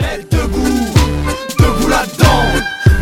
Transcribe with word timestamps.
Elle 0.00 0.26
debout, 0.30 0.86
debout 1.58 1.88
là-dedans. 1.88 2.44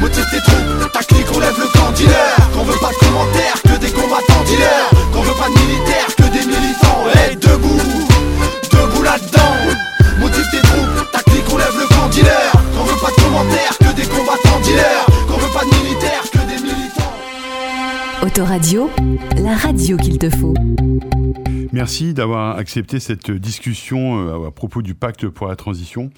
Motive 0.01 0.25
tes 0.31 0.41
troupes, 0.41 0.93
ta 0.93 1.01
clique, 1.01 1.27
on 1.35 1.41
lève 1.41 1.59
le 1.59 1.79
camp 1.79 1.93
dealer. 1.93 2.37
Qu'on 2.53 2.65
veut 2.65 2.79
pas 2.81 2.91
de 2.91 2.97
commentaires, 2.97 3.63
que 3.63 3.79
des 3.79 3.91
combattants 3.91 4.45
dealers. 4.47 4.91
Qu'on 5.13 5.23
veut 5.23 5.35
pas 5.39 5.49
de 5.49 5.59
militaires, 5.67 6.15
que 6.17 6.23
des 6.25 6.47
militants. 6.47 7.05
Elle 7.15 7.39
debout, 7.39 7.81
debout 8.73 9.03
là-dedans. 9.03 9.57
Motive 10.19 10.47
tes 10.51 10.63
troupes, 10.63 11.11
ta 11.13 11.21
clique, 11.21 11.45
on 11.53 11.59
lève 11.59 11.77
le 11.79 11.87
camp 11.95 12.09
dealer. 12.09 12.53
Qu'on 12.77 12.85
veut 12.85 13.01
pas 13.01 13.11
de 13.11 13.23
commentaires, 13.23 13.79
que 13.79 13.93
des 13.95 14.07
combattants 14.07 14.61
dealers. 14.63 15.07
Qu'on 15.29 15.39
veut 15.39 15.53
pas 15.53 15.65
de 15.65 15.83
militaires, 15.83 16.25
que 16.33 16.39
des 16.39 16.63
militants. 16.63 17.15
Autoradio, 18.23 18.91
la 19.37 19.57
radio 19.57 19.97
qu'il 19.97 20.19
te 20.19 20.29
faut. 20.29 20.55
Merci 21.73 22.10
d'avoir 22.21 22.59
accepté 22.59 23.01
cette 23.01 23.31
discussion 23.31 24.21
euh, 24.29 24.49
à 24.49 24.51
propos 24.51 24.83
du 24.83 24.95
pacte 24.95 25.27
pour 25.29 25.47
la 25.47 25.57
transition. 25.57 26.11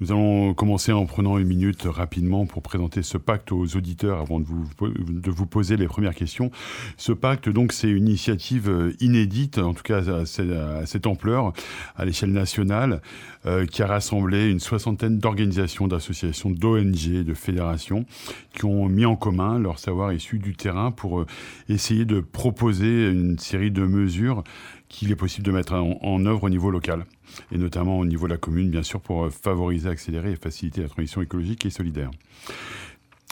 Nous 0.00 0.10
allons 0.10 0.54
commencer 0.54 0.90
en 0.90 1.04
prenant 1.04 1.36
une 1.36 1.46
minute 1.46 1.82
rapidement 1.84 2.46
pour 2.46 2.62
présenter 2.62 3.02
ce 3.02 3.18
pacte 3.18 3.52
aux 3.52 3.76
auditeurs 3.76 4.20
avant 4.20 4.40
de 4.40 4.46
vous, 4.46 4.66
de 4.80 5.30
vous 5.30 5.44
poser 5.44 5.76
les 5.76 5.86
premières 5.86 6.14
questions. 6.14 6.50
Ce 6.96 7.12
pacte, 7.12 7.50
donc, 7.50 7.74
c'est 7.74 7.90
une 7.90 8.08
initiative 8.08 8.70
euh, 8.70 8.94
inédite, 9.00 9.58
en 9.58 9.74
tout 9.74 9.82
cas 9.82 10.00
à, 10.08 10.24
cette 10.24 11.06
ampleur, 11.06 11.52
à 11.94 12.06
l'échelle 12.06 12.32
nationale, 12.32 13.02
euh, 13.44 13.66
qui 13.66 13.82
a 13.82 13.86
rassemblé 13.86 14.50
une 14.50 14.60
soixantaine 14.60 15.18
d'organisations, 15.18 15.88
d'associations, 15.88 16.48
d'ONG, 16.48 17.22
de 17.22 17.34
fédérations, 17.34 18.06
qui 18.54 18.64
ont 18.64 18.88
mis 18.88 19.04
en 19.04 19.16
commun 19.16 19.58
leur 19.58 19.78
savoir 19.78 20.14
issu 20.14 20.38
du 20.38 20.56
terrain 20.56 20.90
pour 20.90 21.26
essayer 21.68 22.06
de 22.06 22.20
proposer 22.20 23.10
une 23.10 23.38
série 23.38 23.70
de 23.70 23.84
mesures 23.84 24.42
qu'il 24.90 25.12
est 25.12 25.16
possible 25.16 25.46
de 25.46 25.49
mettre 25.52 25.74
en, 25.74 26.26
œuvre 26.26 26.44
au 26.44 26.48
niveau 26.48 26.70
local 26.70 27.06
et 27.52 27.58
notamment 27.58 27.98
au 27.98 28.04
niveau 28.04 28.26
de 28.26 28.32
la 28.32 28.38
commune, 28.38 28.70
bien 28.70 28.82
sûr, 28.82 29.00
pour 29.00 29.24
euh, 29.24 29.30
favoriser, 29.30 29.88
accélérer 29.88 30.32
et 30.32 30.36
faciliter 30.36 30.82
la 30.82 30.88
transition 30.88 31.22
écologique 31.22 31.64
et 31.66 31.70
solidaire. 31.70 32.10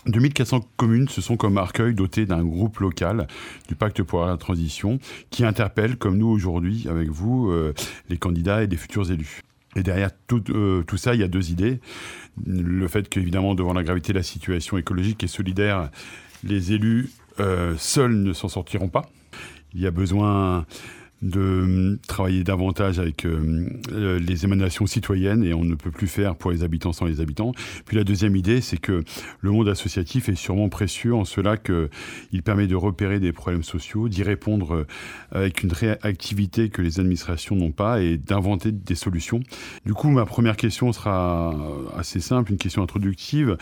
2400 0.07 0.61
communes 0.77 1.09
se 1.09 1.21
sont 1.21 1.37
comme 1.37 1.59
Arcueil 1.59 1.95
dotées 1.95 2.25
d'un 2.25 2.45
groupe 2.45 2.79
local 2.79 3.27
du 3.67 3.75
pacte 3.75 4.03
pour 4.03 4.25
la 4.25 4.37
transition 4.37 4.99
qui 5.31 5.45
interpelle, 5.45 5.97
comme 5.97 6.17
nous 6.17 6.29
aujourd'hui 6.29 6.87
avec 6.89 7.09
vous, 7.09 7.51
euh, 7.51 7.75
les 8.09 8.17
candidats 8.17 8.63
et 8.63 8.67
les 8.67 8.77
futurs 8.77 9.11
élus. 9.11 9.43
Et 9.77 9.83
derrière 9.83 10.11
euh, 10.51 10.83
tout, 10.83 10.97
ça, 10.97 11.15
il 11.15 11.21
y 11.21 11.25
a 11.25 11.29
deux 11.29 11.51
idées. 11.51 11.81
Le 12.47 12.87
fait 12.89 13.09
qu'évidemment, 13.09 13.55
devant 13.55 13.75
la 13.75 13.83
gravité 13.83 14.13
de 14.13 14.19
la 14.19 14.23
situation 14.23 14.79
écologique 14.79 15.23
et 15.25 15.29
solidaire, 15.29 15.91
les 16.45 16.73
élus 16.73 17.11
seuls 17.77 18.17
ne 18.17 18.33
s'en 18.33 18.49
sortiront 18.49 18.89
pas. 18.89 19.09
Il 19.75 19.81
y 19.81 19.87
a 19.87 19.91
besoin 19.91 20.67
de 21.23 21.41
euh, 21.41 21.99
travailler 22.07 22.45
davantage 22.45 22.99
avec 22.99 23.27
euh, 23.27 23.69
euh, 23.93 24.19
les 24.21 24.45
émanations 24.45 24.87
citoyennes 24.87 25.43
et 25.43 25.53
on 25.53 25.65
ne 25.65 25.75
peut 25.75 25.91
plus 25.91 26.07
faire 26.07 26.37
pour 26.37 26.51
les 26.53 26.63
habitants 26.63 26.93
sans 26.93 27.07
les 27.07 27.21
habitants. 27.21 27.53
Puis 27.87 27.97
la 27.97 28.05
deuxième 28.05 28.37
idée, 28.37 28.61
c'est 28.61 28.77
que 28.77 29.03
le 29.41 29.51
monde 29.51 29.69
associatif 29.69 30.29
est 30.29 30.37
sûrement 30.37 30.69
précieux 30.69 31.15
en 31.15 31.25
cela 31.25 31.57
qu'il 31.57 32.43
permet 32.45 32.67
de 32.67 32.77
repérer 32.77 33.19
des 33.19 33.33
problèmes 33.33 33.65
sociaux, 33.65 34.09
d'y 34.09 34.23
répondre 34.23 34.87
avec 35.33 35.63
une 35.63 35.73
réactivité 35.73 36.69
que 36.69 36.83
les 36.83 37.01
administrations 37.01 37.57
n'ont 37.57 37.73
pas 37.73 38.01
et 38.01 38.17
d'inventer 38.17 38.73
des 38.73 38.95
solutions. 38.95 39.41
Du 39.85 39.95
coup, 39.95 40.11
ma 40.11 40.25
première 40.25 40.57
question 40.57 40.93
sera 40.93 41.55
assez 41.97 42.21
simple, 42.21 42.53
une 42.53 42.59
question 42.59 42.83
introductive. 42.83 43.57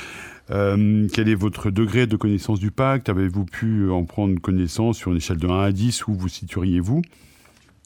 quel 0.48 1.28
est 1.28 1.34
votre 1.34 1.70
degré 1.70 2.06
de 2.06 2.16
connaissance 2.16 2.60
du 2.60 2.70
pacte? 2.70 3.08
Avez-vous 3.08 3.44
pu 3.44 3.90
en 3.90 4.04
prendre 4.04 4.38
connaissance 4.40 4.98
sur 4.98 5.10
une 5.10 5.18
échelle 5.18 5.38
de 5.38 5.48
1 5.48 5.60
à 5.60 5.72
10 5.72 6.06
Où 6.08 6.14
vous 6.14 6.28
situeriez-vous? 6.28 7.02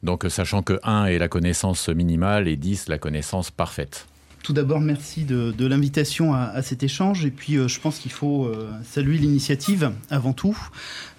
Donc 0.02 0.24
sachant 0.28 0.62
que 0.62 0.78
1 0.82 1.06
est 1.06 1.18
la 1.18 1.28
connaissance 1.28 1.88
minimale 1.88 2.48
et 2.48 2.56
10 2.56 2.88
la 2.88 2.98
connaissance 2.98 3.50
parfaite. 3.50 4.06
Tout 4.42 4.55
d'abord, 4.55 4.80
merci 4.80 5.24
de, 5.24 5.66
l'invitation 5.66 6.33
à, 6.33 6.62
cet 6.62 6.83
échange. 6.83 7.27
Et 7.27 7.30
puis, 7.30 7.56
euh, 7.56 7.69
je 7.69 7.78
pense 7.78 7.98
qu'il 7.98 8.10
faut 8.10 8.46
euh, 8.46 8.70
saluer 8.83 9.19
l'initiative 9.19 9.92
avant 10.08 10.33
tout. 10.33 10.56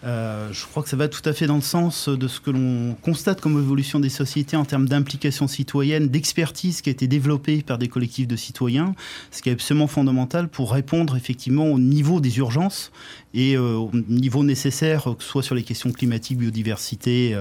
Euh, 0.04 0.52
je 0.52 0.66
crois 0.66 0.82
que 0.82 0.90
ça 0.90 0.98
va 0.98 1.08
tout 1.08 1.22
à 1.26 1.34
fait 1.34 1.46
dans 1.46 1.56
le 1.56 1.62
sens 1.62 2.10
de 2.10 2.28
ce 2.28 2.40
que 2.40 2.50
l'on 2.50 2.96
constate 3.04 3.40
comme 3.40 3.60
évolution 3.60 4.00
des 4.00 4.10
sociétés 4.10 4.58
en 4.58 4.66
termes 4.66 4.90
d'implication 4.90 5.48
citoyenne, 5.48 6.08
d'expertise 6.08 6.82
qui 6.82 6.90
a 6.90 6.92
été 6.92 7.08
développée 7.08 7.62
par 7.62 7.78
des 7.78 7.88
collectifs 7.88 8.28
de 8.28 8.36
citoyens, 8.36 8.96
ce 9.30 9.44
qui 9.44 9.50
est 9.50 9.54
absolument 9.54 9.88
fondamental 9.88 10.48
pour 10.48 10.72
répondre 10.72 11.16
effectivement 11.16 11.66
au 11.66 11.78
niveau 11.78 12.22
des 12.22 12.40
urgences 12.40 12.92
et 13.36 13.58
au 13.58 13.92
niveau 14.10 14.44
nécessaire, 14.44 15.04
que 15.04 15.24
ce 15.24 15.30
soit 15.30 15.44
sur 15.44 15.56
les 15.56 15.64
questions 15.64 15.92
climatiques, 15.92 16.40
biodiversité, 16.40 17.40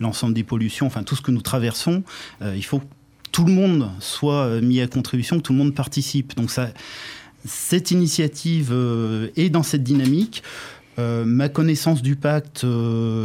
l'ensemble 0.00 0.34
des 0.34 0.44
pollutions, 0.44 0.86
enfin 0.86 1.04
tout 1.04 1.16
ce 1.16 1.22
que 1.22 1.30
nous 1.30 1.40
traversons. 1.40 2.02
il 2.42 2.64
faut 2.64 2.82
tout 3.32 3.46
le 3.46 3.52
monde 3.52 3.90
soit 3.98 4.44
euh, 4.44 4.60
mis 4.60 4.80
à 4.80 4.86
contribution, 4.86 5.40
tout 5.40 5.52
le 5.52 5.58
monde 5.58 5.74
participe. 5.74 6.36
Donc 6.36 6.50
cette 7.44 7.90
initiative 7.90 8.70
euh, 8.70 9.28
est 9.36 9.48
dans 9.48 9.62
cette 9.62 9.82
dynamique. 9.82 10.42
Euh, 10.98 11.24
ma 11.24 11.48
connaissance 11.48 12.02
du 12.02 12.16
pacte, 12.16 12.66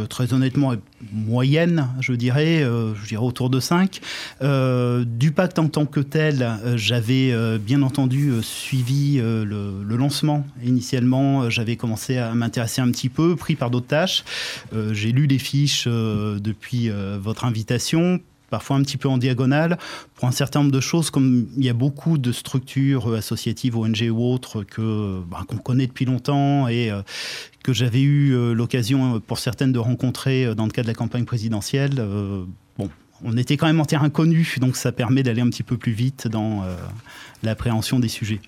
très 0.08 0.32
honnêtement, 0.32 0.72
est 0.72 0.80
moyenne, 1.12 1.88
je 2.00 2.14
dirais, 2.14 2.60
je 2.62 3.06
dirais 3.06 3.22
autour 3.22 3.50
de 3.50 3.60
5. 3.60 4.00
du 4.40 5.32
pacte 5.32 5.58
en 5.58 5.68
tant 5.68 5.84
que 5.84 6.00
tel, 6.00 6.48
j'avais 6.76 7.58
bien 7.58 7.82
entendu 7.82 8.32
suivi 8.40 9.18
le, 9.18 9.84
le, 9.84 9.96
lancement. 9.96 10.46
Initialement, 10.64 11.50
j'avais 11.50 11.76
commencé 11.76 12.16
à 12.16 12.32
m'intéresser 12.34 12.80
un 12.80 12.90
petit 12.90 13.10
peu, 13.10 13.36
pris 13.36 13.54
par 13.54 13.70
d'autres 13.70 13.86
tâches. 13.86 14.24
J'ai 14.92 15.12
lu 15.12 15.26
des 15.26 15.38
fiches 15.38 15.86
depuis 15.86 16.90
votre 17.20 17.44
invitation 17.44 18.18
parfois 18.50 18.76
un 18.76 18.82
petit 18.82 18.96
peu 18.96 19.08
en 19.08 19.18
diagonale, 19.18 19.78
pour 20.14 20.26
un 20.26 20.32
certain 20.32 20.60
nombre 20.60 20.72
de 20.72 20.80
choses, 20.80 21.10
comme 21.10 21.48
il 21.56 21.64
y 21.64 21.68
a 21.68 21.74
beaucoup 21.74 22.18
de 22.18 22.32
structures 22.32 23.14
associatives, 23.14 23.76
ONG 23.76 24.08
ou 24.10 24.22
autres, 24.22 24.64
que, 24.64 25.20
bah, 25.30 25.44
qu'on 25.46 25.58
connaît 25.58 25.86
depuis 25.86 26.04
longtemps 26.04 26.68
et 26.68 26.90
euh, 26.90 27.02
que 27.62 27.72
j'avais 27.72 28.02
eu 28.02 28.34
euh, 28.34 28.52
l'occasion 28.52 29.16
euh, 29.16 29.18
pour 29.18 29.38
certaines 29.38 29.72
de 29.72 29.78
rencontrer 29.78 30.54
dans 30.54 30.64
le 30.64 30.70
cadre 30.70 30.86
de 30.86 30.92
la 30.92 30.96
campagne 30.96 31.24
présidentielle. 31.24 31.94
bon, 32.78 32.88
on 33.22 33.36
était 33.36 33.56
quand 33.56 33.66
même 33.66 33.80
en 33.80 33.84
terrain 33.84 34.10
connu, 34.10 34.56
donc 34.60 34.76
ça 34.76 34.92
permet 34.92 35.22
d'aller 35.22 35.42
un 35.42 35.50
petit 35.50 35.62
peu 35.62 35.76
plus 35.76 35.92
vite 35.92 36.28
dans 36.28 36.64
l'appréhension 37.42 37.98
des 37.98 38.08
sujets. 38.08 38.40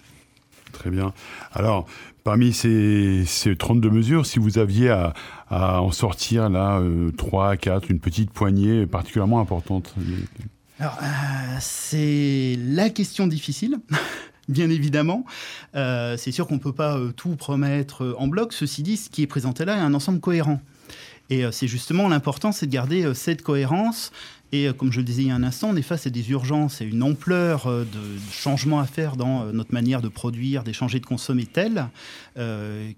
Très 0.81 0.89
bien. 0.89 1.13
Alors, 1.53 1.85
parmi 2.25 2.55
ces, 2.55 3.25
ces 3.27 3.55
32 3.55 3.91
mesures, 3.91 4.25
si 4.25 4.39
vous 4.39 4.57
aviez 4.57 4.89
à, 4.89 5.13
en 5.51 5.91
sortir 5.93 6.49
là 6.49 6.79
euh, 6.79 7.11
3, 7.19 7.59
4, 7.59 7.91
une 7.91 8.01
petite 8.01 8.31
poignée 8.31 8.87
particulièrement 8.87 9.41
importante 9.41 9.95
Alors, 10.79 10.97
euh, 11.03 11.07
c'est 11.61 12.57
la 12.65 12.89
question 12.89 13.27
difficile. 13.27 13.77
Bien 14.49 14.71
évidemment, 14.71 15.27
euh, 15.75 16.17
c'est 16.17 16.33
sûr 16.33 16.47
qu'on 16.47 16.55
ne 16.55 16.61
peut 16.61 16.73
pas 16.73 16.97
euh, 16.97 17.13
tout 17.13 17.37
promettre 17.37 18.17
en 18.19 18.27
bloc. 18.27 18.55
Ceci 18.55 18.83
dit, 18.83 18.97
ce 18.97 19.11
qui 19.11 19.21
est 19.21 19.27
présenté 19.27 19.67
là 19.67 19.77
est 19.77 19.81
un 19.81 19.93
ensemble 19.93 20.21
cohérent. 20.21 20.63
Et 21.29 21.45
c'est 21.53 21.69
justement 21.69 22.09
l'important, 22.09 22.53
c'est 22.53 22.67
de 22.67 22.73
garder 22.73 23.15
cette 23.15 23.43
cohérence 23.43 24.11
et 24.53 24.69
euh, 24.69 24.73
comme 24.73 24.93
je 24.93 24.99
le 24.99 25.05
disais 25.05 25.23
il 25.23 25.29
y 25.29 25.31
a 25.31 25.35
un 25.35 25.43
instant, 25.43 25.71
on 25.71 25.77
est 25.77 25.83
face 25.83 26.07
à 26.07 26.11
des 26.11 26.31
urgences 26.31 26.81
et 26.81 26.85
une 26.85 27.03
ampleur 27.03 27.67
euh, 27.67 27.85
de, 27.85 28.33
changements 28.33 28.81
à 28.81 28.87
faire 28.87 29.17
dans 29.17 29.45
euh, 29.45 29.53
notre 29.53 29.73
manière 29.73 30.03
de 30.03 30.09
produire, 30.09 30.65
d'échanger, 30.65 31.01
de 31.01 31.07
consommer 31.07 31.47
telle 31.47 31.87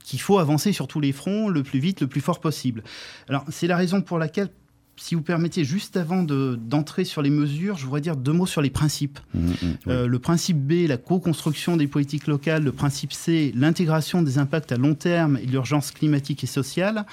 qu'il 0.05 0.21
faut 0.21 0.39
avancer 0.39 0.73
sur 0.73 0.87
tous 0.87 1.01
les 1.01 1.11
fronts 1.11 1.49
le 1.49 1.65
plus 1.65 1.81
vite, 1.81 2.01
le 2.01 2.07
plus 2.07 2.21
fort 2.21 2.41
possible. 2.41 2.85
Alors 3.29 3.45
c'est 3.49 3.67
la 3.67 3.77
raison 3.77 4.01
pour 4.01 4.19
laquelle 4.19 4.51
si 4.97 5.17
vous 5.17 5.23
permettez, 5.23 5.65
juste 5.65 5.97
avant 5.97 6.23
d'entrer 6.23 7.05
sur 7.05 7.23
les 7.23 7.31
mesures, 7.31 7.77
je 7.77 7.87
voudrais 7.87 8.03
dire 8.03 8.15
deux 8.15 8.33
mots 8.33 8.47
sur 8.47 8.61
les 8.61 8.71
principes. 8.71 9.19
Mmh, 9.35 9.51
mmh, 9.87 10.05
le 10.05 10.19
principe 10.21 10.59
B, 10.59 10.87
la 10.87 10.99
co-construction 10.99 11.77
des 11.77 11.89
politiques 11.89 12.29
locales. 12.29 12.63
Le 12.63 12.73
principe 12.73 13.13
C, 13.13 13.53
l'intégration 13.57 14.23
des 14.23 14.39
impacts 14.39 14.71
à 14.71 14.77
long 14.77 14.95
terme 14.95 15.39
et 15.43 15.47
l'urgence 15.47 15.91
climatique 15.91 16.45
et 16.45 16.47
sociale. 16.47 17.07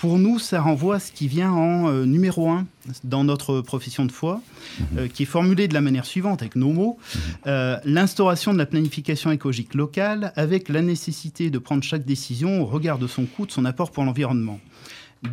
Pour 0.00 0.18
nous, 0.18 0.38
ça 0.38 0.62
renvoie 0.62 0.96
à 0.96 0.98
ce 0.98 1.12
qui 1.12 1.28
vient 1.28 1.52
en 1.52 1.88
euh, 1.88 2.06
numéro 2.06 2.48
un 2.48 2.66
dans 3.04 3.22
notre 3.22 3.60
profession 3.60 4.06
de 4.06 4.12
foi, 4.12 4.40
mhm. 4.78 4.86
euh, 4.96 5.08
qui 5.08 5.24
est 5.24 5.26
formulé 5.26 5.68
de 5.68 5.74
la 5.74 5.82
manière 5.82 6.06
suivante, 6.06 6.40
avec 6.40 6.56
nos 6.56 6.72
mots, 6.72 6.96
mhm. 6.98 7.20
euh, 7.48 7.76
l'instauration 7.84 8.54
de 8.54 8.58
la 8.58 8.64
planification 8.64 9.30
écologique 9.30 9.74
locale 9.74 10.32
avec 10.36 10.70
la 10.70 10.80
nécessité 10.80 11.50
de 11.50 11.58
prendre 11.58 11.84
chaque 11.84 12.06
décision 12.06 12.62
au 12.62 12.64
regard 12.64 12.98
de 12.98 13.06
son 13.06 13.26
coût, 13.26 13.44
de 13.44 13.52
son 13.52 13.66
apport 13.66 13.90
pour 13.90 14.02
l'environnement. 14.02 14.58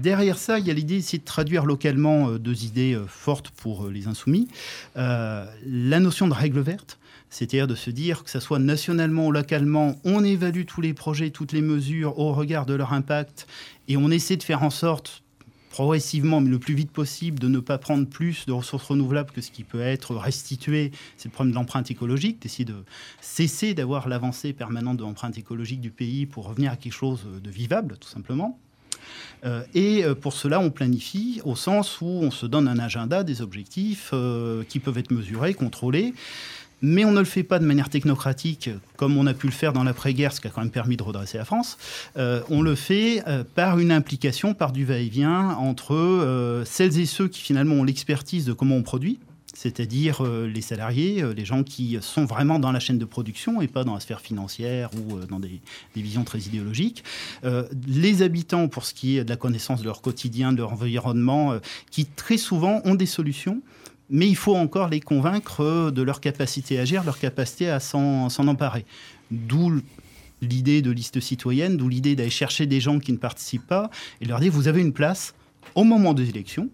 Derrière 0.01 0.37
ça, 0.37 0.59
il 0.59 0.67
y 0.67 0.69
a 0.69 0.73
l'idée 0.73 0.97
d'essayer 0.97 1.19
de 1.19 1.23
traduire 1.23 1.65
localement 1.65 2.31
deux 2.31 2.65
idées 2.65 2.99
fortes 3.07 3.51
pour 3.51 3.87
les 3.87 4.07
insoumis. 4.07 4.49
la 4.95 5.99
notion 6.01 6.27
de 6.27 6.33
règle 6.33 6.59
verte, 6.59 6.99
c'est-à-dire 7.29 7.67
de 7.67 7.75
se 7.75 7.89
dire 7.89 8.23
que 8.23 8.29
ce 8.29 8.39
soit 8.39 8.59
nationalement 8.59 9.27
ou 9.27 9.31
localement, 9.31 9.99
on 10.03 10.23
évalue 10.23 10.65
tous 10.65 10.81
les 10.81 10.93
projets, 10.93 11.29
toutes 11.29 11.51
les 11.51 11.61
mesures 11.61 12.17
au 12.19 12.33
regard 12.33 12.65
de 12.65 12.73
leur 12.73 12.93
impact 12.93 13.47
et 13.87 13.97
on 13.97 14.09
essaie 14.09 14.37
de 14.37 14.43
faire 14.43 14.63
en 14.63 14.69
sorte 14.69 15.23
progressivement, 15.69 16.41
mais 16.41 16.49
le 16.49 16.57
plus 16.57 16.73
vite 16.73 16.91
possible, 16.91 17.37
de 17.37 17.47
ne 17.47 17.59
pas 17.59 17.77
prendre 17.77 18.07
plus 18.07 18.47
de 18.47 18.51
ressources 18.51 18.85
renouvelables 18.85 19.29
que 19.31 19.41
ce 19.41 19.51
qui 19.51 19.63
peut 19.63 19.81
être 19.81 20.15
restitué. 20.15 20.91
C'est 21.17 21.29
le 21.29 21.33
problème 21.33 21.51
de 21.51 21.55
l'empreinte 21.55 21.91
écologique, 21.91 22.41
d'essayer 22.41 22.65
de 22.65 22.83
cesser 23.21 23.75
d'avoir 23.75 24.07
l'avancée 24.07 24.53
permanente 24.53 24.97
de 24.97 25.03
l'empreinte 25.03 25.37
écologique 25.37 25.79
du 25.79 25.91
pays 25.91 26.25
pour 26.25 26.47
revenir 26.47 26.71
à 26.71 26.77
quelque 26.77 26.93
chose 26.93 27.27
de 27.43 27.49
vivable, 27.51 27.97
tout 27.99 28.09
simplement. 28.09 28.59
Euh, 29.45 29.63
et 29.73 30.03
euh, 30.03 30.15
pour 30.15 30.33
cela, 30.33 30.59
on 30.59 30.69
planifie 30.69 31.41
au 31.45 31.55
sens 31.55 32.01
où 32.01 32.05
on 32.05 32.31
se 32.31 32.45
donne 32.45 32.67
un 32.67 32.79
agenda, 32.79 33.23
des 33.23 33.41
objectifs 33.41 34.11
euh, 34.13 34.63
qui 34.67 34.79
peuvent 34.79 34.97
être 34.97 35.11
mesurés, 35.11 35.53
contrôlés. 35.53 36.13
Mais 36.81 37.05
on 37.05 37.11
ne 37.11 37.19
le 37.19 37.25
fait 37.25 37.43
pas 37.43 37.59
de 37.59 37.65
manière 37.65 37.89
technocratique 37.89 38.69
comme 38.95 39.17
on 39.17 39.27
a 39.27 39.33
pu 39.33 39.47
le 39.47 39.53
faire 39.53 39.73
dans 39.73 39.83
l'après-guerre, 39.83 40.33
ce 40.33 40.41
qui 40.41 40.47
a 40.47 40.49
quand 40.49 40.61
même 40.61 40.71
permis 40.71 40.97
de 40.97 41.03
redresser 41.03 41.37
la 41.37 41.45
France. 41.45 41.77
Euh, 42.17 42.41
on 42.49 42.61
le 42.61 42.75
fait 42.75 43.23
euh, 43.27 43.43
par 43.55 43.79
une 43.79 43.91
implication, 43.91 44.53
par 44.53 44.71
du 44.71 44.85
va-et-vient 44.85 45.49
entre 45.51 45.95
euh, 45.95 46.65
celles 46.65 46.99
et 46.99 47.05
ceux 47.05 47.27
qui 47.27 47.41
finalement 47.41 47.75
ont 47.75 47.83
l'expertise 47.83 48.45
de 48.45 48.53
comment 48.53 48.75
on 48.75 48.83
produit, 48.83 49.19
c'est-à-dire 49.53 50.21
les 50.23 50.61
salariés, 50.61 51.23
les 51.35 51.45
gens 51.45 51.63
qui 51.63 51.97
sont 51.99 52.25
vraiment 52.25 52.59
dans 52.59 52.71
la 52.71 52.79
chaîne 52.79 52.99
de 52.99 53.05
production 53.05 53.59
et 53.59 53.67
pas 53.67 53.83
dans 53.83 53.95
la 53.95 53.99
sphère 53.99 54.21
financière 54.21 54.91
ou 54.93 55.19
dans 55.21 55.39
des, 55.39 55.61
des, 55.95 56.01
visions 56.03 56.23
très 56.23 56.37
idéologiques. 56.37 57.03
les 57.87 58.21
habitants, 58.21 58.67
pour 58.67 58.85
ce 58.85 58.93
qui 58.93 59.17
est 59.17 59.23
de 59.23 59.29
la 59.29 59.35
connaissance 59.35 59.79
de 59.79 59.85
leur 59.85 60.01
quotidien, 60.01 60.51
de 60.51 60.57
leur 60.57 60.73
environnement, 60.73 61.57
qui 61.89 62.05
très 62.05 62.37
souvent 62.37 62.81
ont 62.85 62.93
des 62.93 63.07
solutions 63.07 63.63
mais 64.09 64.27
il 64.27 64.35
faut 64.35 64.55
encore 64.55 64.89
les 64.89 64.99
convaincre 64.99 65.91
de 65.91 66.01
leur 66.01 66.21
capacité 66.21 66.79
à 66.79 66.81
agir, 66.81 67.03
leur 67.03 67.19
capacité 67.19 67.69
à 67.69 67.79
s'en 67.79 68.29
emparer. 68.47 68.85
D'où 69.31 69.81
l'idée 70.41 70.81
de 70.81 70.91
liste 70.91 71.19
citoyenne, 71.19 71.77
d'où 71.77 71.89
l'idée 71.89 72.15
d'aller 72.15 72.29
chercher 72.29 72.65
des 72.67 72.79
gens 72.79 72.99
qui 72.99 73.11
ne 73.11 73.17
participent 73.17 73.67
pas 73.67 73.89
et 74.21 74.25
leur 74.25 74.39
dire 74.39 74.51
vous 74.51 74.67
avez 74.67 74.81
une 74.81 74.93
place 74.93 75.33
au 75.75 75.83
moment 75.83 76.13
des 76.13 76.29
élections, 76.29 76.69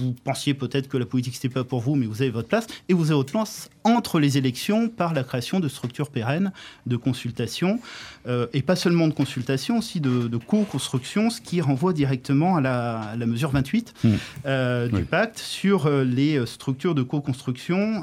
vous 0.00 0.14
pensiez 0.24 0.54
peut-être 0.54 0.88
que 0.88 0.96
la 0.96 1.06
politique, 1.06 1.34
c'était 1.34 1.52
pas 1.52 1.64
pour 1.64 1.80
vous, 1.80 1.94
mais 1.94 2.06
vous 2.06 2.22
avez 2.22 2.30
votre 2.30 2.48
place. 2.48 2.66
Et 2.88 2.94
vous 2.94 3.06
avez 3.06 3.14
votre 3.14 3.32
place 3.32 3.70
entre 3.84 4.18
les 4.18 4.38
élections 4.38 4.88
par 4.88 5.14
la 5.14 5.24
création 5.24 5.60
de 5.60 5.68
structures 5.68 6.10
pérennes 6.10 6.52
de 6.86 6.96
consultation. 6.96 7.80
Euh, 8.26 8.46
et 8.52 8.62
pas 8.62 8.76
seulement 8.76 9.08
de 9.08 9.14
consultation, 9.14 9.78
aussi 9.78 10.00
de, 10.00 10.36
co-construction, 10.36 11.30
ce 11.30 11.40
qui 11.40 11.60
renvoie 11.60 11.92
directement 11.92 12.56
à 12.56 12.60
la, 12.60 13.26
mesure 13.26 13.50
28 13.50 13.94
mmh. 14.02 14.08
euh, 14.46 14.88
du 14.88 15.04
pacte 15.04 15.38
sur 15.38 15.86
euh, 15.86 16.04
les 16.04 16.44
structures 16.46 16.94
de 16.94 17.02
co-construction, 17.02 18.02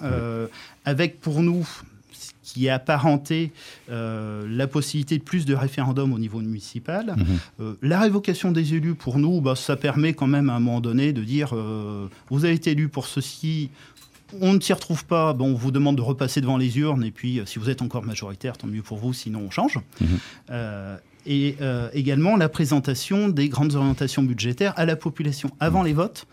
avec 0.86 1.20
pour 1.20 1.42
nous 1.42 1.68
qui 2.48 2.68
est 2.68 2.70
apparenté 2.70 3.52
euh, 3.90 4.48
la 4.50 4.68
possibilité 4.68 5.18
de 5.18 5.24
plus 5.24 5.46
de 5.46 5.54
référendums 5.54 6.14
au 6.14 6.20
niveau 6.20 6.40
municipal. 6.40 7.16
Mhm. 7.18 7.26
Euh, 7.60 7.74
la 7.82 8.00
révocation 8.00 8.54
des 8.54 8.74
élus, 8.74 8.96
pour 8.96 9.20
nous, 9.20 9.42
bah, 9.42 9.56
ça 9.56 9.76
permet 9.76 10.14
quand 10.14 10.28
même 10.28 10.50
à 10.50 10.54
un 10.54 10.60
moment 10.62 10.80
donné 10.80 11.12
de 11.12 11.24
dire 11.24 11.50
euh, 11.54 12.08
vous 12.30 12.46
avez 12.46 12.54
été 12.54 12.72
élu 12.72 12.88
pour 12.88 13.08
ceci, 13.08 13.70
on 14.40 14.54
ne 14.54 14.62
s'y 14.62 14.72
retrouve 14.72 15.04
pas, 15.06 15.34
bon, 15.34 15.52
on 15.52 15.56
vous 15.56 15.72
demande 15.72 15.98
de 15.98 16.02
repasser 16.02 16.40
devant 16.40 16.58
les 16.58 16.78
urnes, 16.78 17.04
et 17.04 17.12
puis 17.12 17.42
si 17.46 17.60
vous 17.60 17.70
êtes 17.70 17.82
encore 17.82 18.04
majoritaire, 18.04 18.58
tant 18.58 18.68
mieux 18.68 18.82
pour 18.82 18.98
vous, 18.98 19.14
sinon 19.14 19.42
on 19.46 19.52
change. 19.52 19.80
Mhm. 20.00 20.20
Et 21.28 21.58
également 21.94 22.38
la 22.38 22.50
présentation 22.50 23.30
des 23.30 23.50
grandes 23.50 23.76
orientations 23.76 24.24
budgétaires 24.24 24.74
à 24.78 24.86
la 24.86 24.96
population 24.96 25.52
avant 25.60 25.84
les 25.84 25.94
votes, 25.94 26.26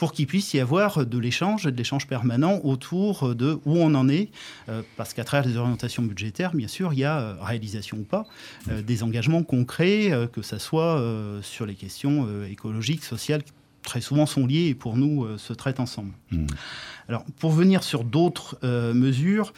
pour 0.00 0.12
qu'il 0.14 0.26
puisse 0.26 0.54
y 0.54 0.60
avoir 0.60 1.04
de 1.04 1.18
l'échange, 1.18 1.64
de 1.64 1.76
l'échange 1.76 2.06
permanent 2.06 2.58
autour 2.64 3.34
de 3.34 3.60
où 3.66 3.76
on 3.76 3.94
en 3.94 4.08
est, 4.08 4.30
euh, 4.70 4.80
parce 4.96 5.12
qu'à 5.12 5.24
travers 5.24 5.46
les 5.46 5.58
orientations 5.58 6.02
budgétaires, 6.02 6.54
bien 6.54 6.68
sûr, 6.68 6.94
il 6.94 7.00
y 7.00 7.04
a, 7.04 7.20
euh, 7.20 7.34
réalisation 7.38 7.98
ou 7.98 8.04
pas, 8.04 8.24
euh, 8.70 8.80
des 8.80 9.02
engagements 9.02 9.42
concrets, 9.42 10.10
que 10.32 10.40
ce 10.40 10.56
soit 10.56 11.04
sur 11.42 11.66
les 11.66 11.74
questions 11.74 12.26
écologiques, 12.46 13.04
sociales, 13.04 13.42
qui 13.42 13.52
très 13.82 14.00
souvent 14.00 14.24
sont 14.24 14.46
liées 14.46 14.68
et 14.68 14.74
pour 14.74 14.96
nous 14.96 15.26
se 15.36 15.52
traitent 15.52 15.80
ensemble. 15.80 16.12
Mmh. 16.30 16.46
Alors, 17.08 17.24
pour 17.38 17.50
venir 17.50 17.82
sur 17.82 18.04
d'autres 18.04 18.58
mesures, 18.94 19.52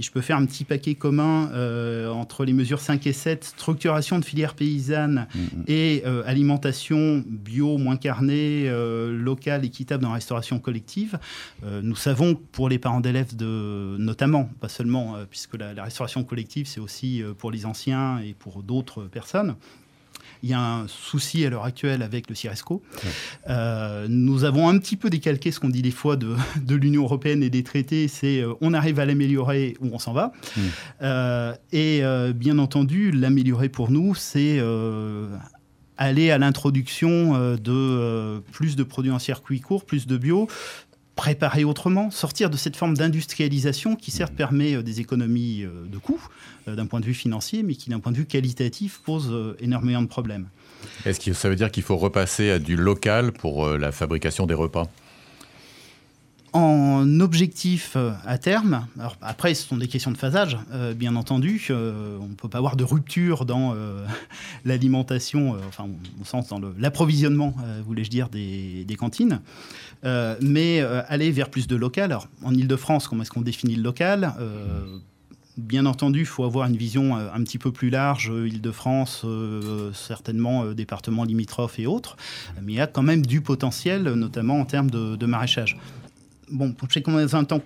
si 0.00 0.06
je 0.06 0.12
peux 0.12 0.22
faire 0.22 0.38
un 0.38 0.46
petit 0.46 0.64
paquet 0.64 0.94
commun 0.94 1.50
euh, 1.52 2.08
entre 2.08 2.46
les 2.46 2.54
mesures 2.54 2.80
5 2.80 3.06
et 3.06 3.12
7, 3.12 3.44
structuration 3.44 4.18
de 4.18 4.24
filières 4.24 4.54
paysannes 4.54 5.26
mm-hmm. 5.34 5.70
et 5.70 6.02
euh, 6.06 6.22
alimentation 6.24 7.22
bio, 7.26 7.76
moins 7.76 7.98
carnée, 7.98 8.64
euh, 8.66 9.12
locale, 9.12 9.62
équitable 9.62 10.02
dans 10.02 10.08
la 10.08 10.14
restauration 10.14 10.58
collective, 10.58 11.18
nous 11.82 11.96
savons 11.96 12.34
que 12.34 12.40
pour 12.52 12.68
les 12.68 12.78
parents 12.78 13.00
d'élèves, 13.00 13.36
de, 13.36 13.96
notamment, 13.98 14.48
pas 14.60 14.68
seulement, 14.68 15.16
puisque 15.28 15.56
la 15.56 15.82
restauration 15.82 16.24
collective, 16.24 16.66
c'est 16.66 16.80
aussi 16.80 17.22
pour 17.38 17.50
les 17.50 17.66
anciens 17.66 18.18
et 18.20 18.34
pour 18.34 18.62
d'autres 18.62 19.04
personnes, 19.04 19.56
il 20.42 20.50
y 20.50 20.54
a 20.54 20.60
un 20.60 20.88
souci 20.88 21.44
à 21.44 21.50
l'heure 21.50 21.64
actuelle 21.64 22.02
avec 22.02 22.28
le 22.28 22.34
CIRESCO. 22.34 22.82
Euh, 23.48 24.06
nous 24.08 24.44
avons 24.44 24.68
un 24.68 24.78
petit 24.78 24.96
peu 24.96 25.10
décalqué 25.10 25.50
ce 25.50 25.60
qu'on 25.60 25.68
dit 25.68 25.82
des 25.82 25.90
fois 25.90 26.16
de, 26.16 26.74
l'Union 26.74 27.02
européenne 27.02 27.42
et 27.42 27.50
des 27.50 27.62
traités, 27.62 28.08
c'est 28.08 28.40
euh, 28.40 28.54
on 28.60 28.74
arrive 28.74 29.00
à 29.00 29.06
l'améliorer 29.06 29.76
ou 29.80 29.88
on 29.92 29.98
s'en 29.98 30.12
va. 30.12 30.32
Mm. 30.56 30.60
Euh, 31.02 31.54
et 31.72 32.02
bien 32.34 32.58
entendu, 32.58 33.10
l'améliorer 33.10 33.68
pour 33.68 33.90
nous, 33.90 34.14
c'est 34.14 34.60
aller 35.96 36.30
à 36.30 36.38
l'introduction 36.38 37.56
de 37.56 38.42
plus 38.52 38.76
de 38.76 38.82
produits 38.82 39.10
en 39.10 39.18
circuit 39.18 39.60
court, 39.60 39.84
plus 39.84 40.06
de 40.06 40.16
bio, 40.16 40.48
préparer 41.20 41.64
autrement, 41.64 42.10
sortir 42.10 42.48
de 42.48 42.56
cette 42.56 42.76
forme 42.76 42.96
d'industrialisation 42.96 43.94
qui 43.94 44.10
certes 44.10 44.32
permet 44.32 44.74
euh, 44.74 44.82
des 44.82 45.00
économies 45.00 45.64
euh, 45.64 45.86
de 45.86 45.98
coûts 45.98 46.26
euh, 46.66 46.74
d'un 46.74 46.86
point 46.86 46.98
de 46.98 47.04
vue 47.04 47.12
financier, 47.12 47.62
mais 47.62 47.74
qui 47.74 47.90
d'un 47.90 48.00
point 48.00 48.10
de 48.10 48.16
vue 48.16 48.24
qualitatif 48.24 49.02
pose 49.04 49.30
énormément 49.60 50.00
de 50.00 50.06
problèmes. 50.06 50.48
Est-ce 51.04 51.20
que 51.20 51.34
ça 51.34 51.50
veut 51.50 51.56
dire 51.56 51.70
qu'il 51.70 51.82
faut 51.82 51.98
repasser 51.98 52.50
à 52.52 52.58
du 52.58 52.74
local 52.74 53.32
pour 53.32 53.68
la 53.68 53.92
fabrication 53.92 54.46
des 54.46 54.54
repas? 54.54 54.88
En 56.52 57.20
objectif 57.20 57.96
à 58.24 58.38
terme, 58.38 58.86
alors 58.98 59.16
après 59.22 59.54
ce 59.54 59.66
sont 59.66 59.76
des 59.76 59.88
questions 59.88 60.10
de 60.10 60.16
phasage, 60.16 60.58
bien 60.96 61.16
entendu, 61.16 61.68
on 61.70 62.26
ne 62.26 62.34
peut 62.34 62.48
pas 62.48 62.58
avoir 62.58 62.76
de 62.76 62.84
rupture 62.84 63.44
dans 63.44 63.74
l'alimentation, 64.64 65.56
enfin 65.68 65.88
au 66.20 66.24
sens 66.24 66.48
dans 66.48 66.60
l'approvisionnement, 66.78 67.54
voulais-je 67.86 68.10
dire, 68.10 68.28
des, 68.28 68.96
cantines. 68.98 69.40
Euh, 70.04 70.36
mais 70.40 70.80
euh, 70.80 71.02
aller 71.08 71.30
vers 71.30 71.50
plus 71.50 71.66
de 71.66 71.76
local. 71.76 72.10
Alors, 72.10 72.28
en 72.42 72.54
Ile-de-France, 72.54 73.08
comment 73.08 73.22
est-ce 73.22 73.30
qu'on 73.30 73.42
définit 73.42 73.76
le 73.76 73.82
local 73.82 74.32
euh, 74.40 74.98
Bien 75.56 75.84
entendu, 75.84 76.20
il 76.20 76.26
faut 76.26 76.44
avoir 76.44 76.68
une 76.68 76.76
vision 76.76 77.16
un 77.16 77.44
petit 77.44 77.58
peu 77.58 77.70
plus 77.70 77.90
large, 77.90 78.32
Île-de-France, 78.34 79.26
certainement 79.92 80.64
départements 80.72 81.24
limitrophes 81.24 81.78
et 81.78 81.86
autres, 81.86 82.16
mais 82.62 82.72
il 82.72 82.76
y 82.76 82.80
a 82.80 82.86
quand 82.86 83.02
même 83.02 83.26
du 83.26 83.42
potentiel, 83.42 84.04
notamment 84.04 84.60
en 84.60 84.64
termes 84.64 84.90
de, 84.90 85.26
maraîchage. 85.26 85.76
Bon, 86.50 86.74
je 86.88 86.94
sais 86.94 87.02
qu'on 87.02 87.18
est 87.18 87.26
dans 87.26 87.36
un 87.36 87.44
temps 87.44 87.62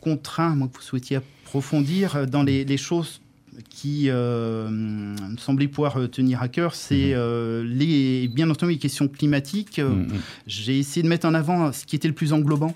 contraint, 0.00 0.54
moi, 0.54 0.68
que 0.68 0.76
vous 0.76 0.82
souhaitiez 0.82 1.16
approfondir 1.16 2.26
dans 2.26 2.42
les, 2.42 2.64
les 2.64 2.76
choses 2.76 3.20
qui 3.68 4.06
euh, 4.08 4.68
me 4.68 5.36
semblait 5.36 5.68
pouvoir 5.68 5.98
euh, 5.98 6.08
tenir 6.08 6.42
à 6.42 6.48
cœur, 6.48 6.74
c'est 6.74 7.08
mhm. 7.08 7.14
euh, 7.16 7.64
les, 7.64 8.28
bien 8.28 8.48
entendu 8.50 8.72
les 8.72 8.78
questions 8.78 9.08
climatiques. 9.08 9.78
Mhm. 9.78 10.08
J'ai 10.46 10.78
essayé 10.78 11.02
de 11.02 11.08
mettre 11.08 11.26
en 11.26 11.34
avant 11.34 11.72
ce 11.72 11.84
qui 11.84 11.96
était 11.96 12.08
le 12.08 12.14
plus 12.14 12.32
englobant. 12.32 12.74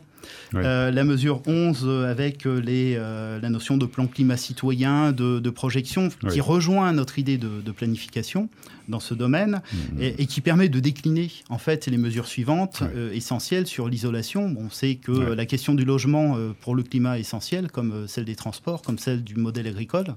Euh, 0.54 0.90
la 0.90 1.04
mesure 1.04 1.42
11 1.46 1.82
euh, 1.84 2.10
avec 2.10 2.46
euh, 2.46 2.60
les, 2.60 2.94
la 2.94 3.50
notion 3.50 3.76
de 3.76 3.86
plan 3.86 4.06
climat 4.06 4.36
citoyen, 4.36 5.12
de, 5.12 5.50
projection, 5.50 6.08
qui 6.30 6.40
rejoint 6.40 6.92
notre 6.92 7.18
idée 7.18 7.38
de, 7.38 7.70
planification 7.72 8.48
dans 8.88 9.00
ce 9.00 9.14
domaine 9.14 9.62
mmh. 9.72 10.02
et, 10.18 10.26
qui 10.26 10.40
permet 10.40 10.68
de 10.68 10.78
décliner 10.78 11.30
en 11.48 11.58
fait 11.58 11.86
les 11.86 11.96
mesures 11.96 12.26
suivantes 12.26 12.82
essentielles 13.12 13.66
sur 13.66 13.88
l'isolation. 13.88 14.54
on 14.58 14.70
sait 14.70 14.96
que 14.96 15.12
la 15.12 15.46
question 15.46 15.74
du 15.74 15.84
logement 15.84 16.36
pour 16.60 16.74
le 16.74 16.82
climat 16.82 17.18
est 17.18 17.22
essentielle, 17.22 17.70
comme 17.70 18.06
celle 18.06 18.24
des 18.24 18.36
transports, 18.36 18.82
comme 18.82 18.98
celle 18.98 19.24
du 19.24 19.34
modèle 19.34 19.66
agricole. 19.66 20.14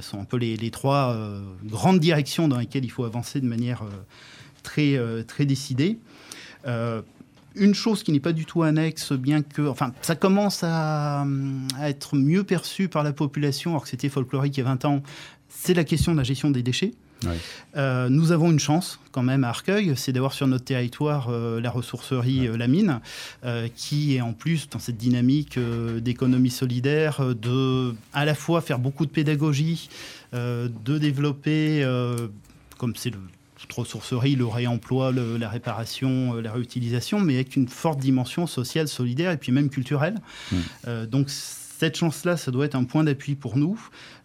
Ce 0.00 0.10
sont 0.10 0.20
un 0.20 0.24
peu 0.24 0.36
les, 0.36 0.56
les 0.56 0.70
trois 0.70 1.16
grandes 1.64 2.00
directions 2.00 2.48
dans 2.48 2.58
lesquelles 2.58 2.84
il 2.84 2.90
faut 2.90 3.04
avancer 3.04 3.40
de 3.40 3.46
manière 3.46 3.82
très, 4.62 4.98
très 5.26 5.46
décidée 5.46 5.98
une 7.56 7.74
chose 7.74 8.02
qui 8.02 8.12
n'est 8.12 8.20
pas 8.20 8.32
du 8.32 8.44
tout 8.44 8.62
annexe, 8.62 9.12
bien 9.12 9.42
que, 9.42 9.66
enfin, 9.66 9.92
ça 10.02 10.14
commence 10.14 10.60
à, 10.62 11.26
être 11.82 12.16
mieux 12.16 12.44
perçu 12.44 12.88
par 12.88 13.02
la 13.02 13.12
population, 13.12 13.72
alors 13.72 13.84
que 13.84 13.88
c'était 13.88 14.08
folklorique 14.08 14.56
il 14.56 14.60
y 14.60 14.62
a 14.62 14.66
20 14.66 14.84
ans, 14.84 15.02
c'est 15.48 15.74
la 15.74 15.84
question 15.84 16.12
de 16.12 16.18
la 16.18 16.24
gestion 16.24 16.50
des 16.50 16.62
déchets. 16.62 16.92
Euh, 17.76 18.08
nous 18.08 18.30
avons 18.30 18.50
une 18.50 18.58
chance 18.58 19.00
quand 19.10 19.22
même 19.22 19.42
à 19.44 19.48
Arcueil, 19.48 19.94
c'est 19.96 20.12
d'avoir 20.12 20.32
sur 20.32 20.46
notre 20.46 20.64
territoire 20.64 21.28
euh, 21.30 21.60
la 21.60 21.70
ressourcerie 21.70 22.46
euh, 22.46 22.56
La 22.56 22.68
Mine, 22.68 23.00
qui 23.74 24.16
est 24.16 24.20
en 24.20 24.32
plus 24.32 24.68
dans 24.68 24.78
cette 24.78 24.96
dynamique 24.96 25.58
d'économie 25.98 26.50
solidaire, 26.50 27.34
de 27.34 27.94
à 28.12 28.24
la 28.24 28.34
fois 28.34 28.60
faire 28.60 28.78
beaucoup 28.78 29.06
de 29.06 29.10
pédagogie, 29.10 29.88
de 30.32 30.98
développer, 30.98 31.86
comme 32.76 32.94
c'est 32.96 33.10
le 33.10 33.18
ressourcerie, 33.74 34.36
le 34.36 34.46
réemploi, 34.46 35.12
la 35.12 35.48
réparation, 35.48 36.36
euh, 36.36 36.40
la 36.40 36.52
réutilisation, 36.52 37.20
mais 37.20 37.34
avec 37.34 37.56
une 37.56 37.68
forte 37.68 37.98
dimension 37.98 38.46
sociale, 38.46 38.88
solidaire 38.88 39.32
et 39.32 39.36
puis 39.36 39.52
même 39.52 39.70
culturelle. 39.70 40.16
Mmh. 40.50 40.56
Euh, 40.86 41.06
donc 41.06 41.30
cette 41.78 41.96
chance-là, 41.96 42.36
ça 42.36 42.50
doit 42.50 42.64
être 42.64 42.74
un 42.74 42.84
point 42.84 43.04
d'appui 43.04 43.34
pour 43.34 43.56
nous, 43.56 43.78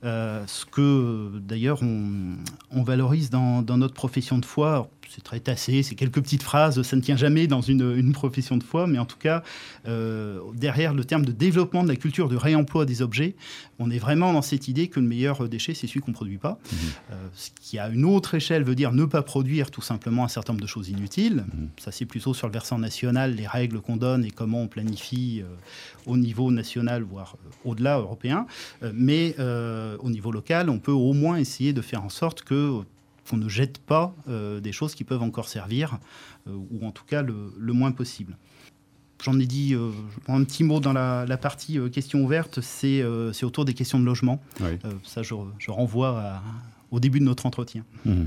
euh, 0.05 0.43
ce 0.47 0.65
que 0.65 1.31
d'ailleurs 1.39 1.81
on, 1.83 2.83
valorise 2.83 3.29
dans, 3.29 3.61
notre 3.61 3.93
profession 3.93 4.37
de 4.37 4.45
foi 4.45 4.89
c'est 5.13 5.23
très 5.23 5.39
tassé, 5.39 5.83
c'est 5.83 5.95
quelques 5.95 6.21
petites 6.21 6.43
phrases, 6.43 6.81
ça 6.83 6.95
ne 6.95 7.01
tient 7.01 7.17
jamais 7.17 7.47
dans 7.47 7.61
une, 7.61 7.95
une 7.97 8.13
profession 8.13 8.57
de 8.57 8.63
foi, 8.63 8.87
mais 8.87 8.97
en 8.97 9.05
tout 9.05 9.17
cas, 9.17 9.43
euh, 9.87 10.39
derrière 10.55 10.93
le 10.93 11.03
terme 11.03 11.25
de 11.25 11.33
développement 11.33 11.83
de 11.83 11.89
la 11.89 11.97
culture 11.97 12.29
de 12.29 12.37
réemploi 12.37 12.85
des 12.85 13.01
objets, 13.01 13.35
on 13.79 13.91
est 13.91 13.97
vraiment 13.97 14.31
dans 14.31 14.41
cette 14.41 14.67
idée 14.67 14.87
que 14.87 14.99
le 14.99 15.07
meilleur 15.07 15.49
déchet, 15.49 15.73
c'est 15.73 15.87
celui 15.87 15.99
qu'on 15.99 16.11
ne 16.11 16.15
produit 16.15 16.37
pas. 16.37 16.59
Mmh. 16.61 16.75
Euh, 17.11 17.27
ce 17.33 17.49
qui, 17.59 17.77
à 17.77 17.89
une 17.89 18.05
autre 18.05 18.35
échelle, 18.35 18.63
veut 18.63 18.75
dire 18.75 18.93
ne 18.93 19.05
pas 19.05 19.21
produire 19.21 19.69
tout 19.69 19.81
simplement 19.81 20.23
un 20.23 20.29
certain 20.29 20.53
nombre 20.53 20.61
de 20.61 20.67
choses 20.67 20.89
inutiles. 20.89 21.45
Mmh. 21.47 21.65
Ça, 21.77 21.91
c'est 21.91 22.05
plutôt 22.05 22.33
sur 22.33 22.47
le 22.47 22.53
versant 22.53 22.79
national, 22.79 23.35
les 23.35 23.47
règles 23.47 23.81
qu'on 23.81 23.97
donne 23.97 24.23
et 24.23 24.31
comment 24.31 24.61
on 24.61 24.67
planifie 24.67 25.41
euh, 25.43 25.55
au 26.05 26.17
niveau 26.17 26.51
national, 26.51 27.03
voire 27.03 27.35
au-delà 27.65 27.99
européen. 27.99 28.45
mais 28.93 29.35
au 29.39 30.09
niveau 30.09 30.31
local, 30.31 30.69
on 30.69 30.79
peut 30.79 30.91
au 30.91 31.13
moins 31.13 31.37
essayer 31.37 31.73
de 31.73 31.81
faire 31.81 32.03
en 32.03 32.09
sorte 32.09 32.43
que 32.43 32.81
qu'on 33.31 33.37
ne 33.37 33.49
jette 33.49 33.79
pas 33.79 34.13
des 34.27 34.71
choses 34.71 34.93
qui 34.93 35.03
peuvent 35.03 35.23
encore 35.23 35.47
servir, 35.47 35.97
ou 36.47 36.85
en 36.85 36.91
tout 36.91 37.05
cas 37.05 37.21
le 37.21 37.73
moins 37.73 37.91
possible. 37.91 38.35
J'en 39.23 39.39
ai 39.39 39.45
dit 39.45 39.75
euh, 39.75 39.91
un 40.27 40.43
petit 40.43 40.63
mot 40.63 40.79
dans 40.79 40.93
la, 40.93 41.37
partie 41.37 41.77
euh, 41.77 41.89
questions 41.89 42.21
ouvertes, 42.23 42.59
euh, 42.83 43.31
c'est 43.33 43.45
autour 43.45 43.65
des 43.65 43.73
questions 43.73 43.99
de 43.99 44.05
logement. 44.05 44.41
ça, 45.03 45.21
je, 45.21 45.35
renvoie 45.69 46.41
au 46.89 46.99
début 46.99 47.19
de 47.19 47.25
notre 47.25 47.45
entretien. 47.45 47.83
Mmh. 48.05 48.23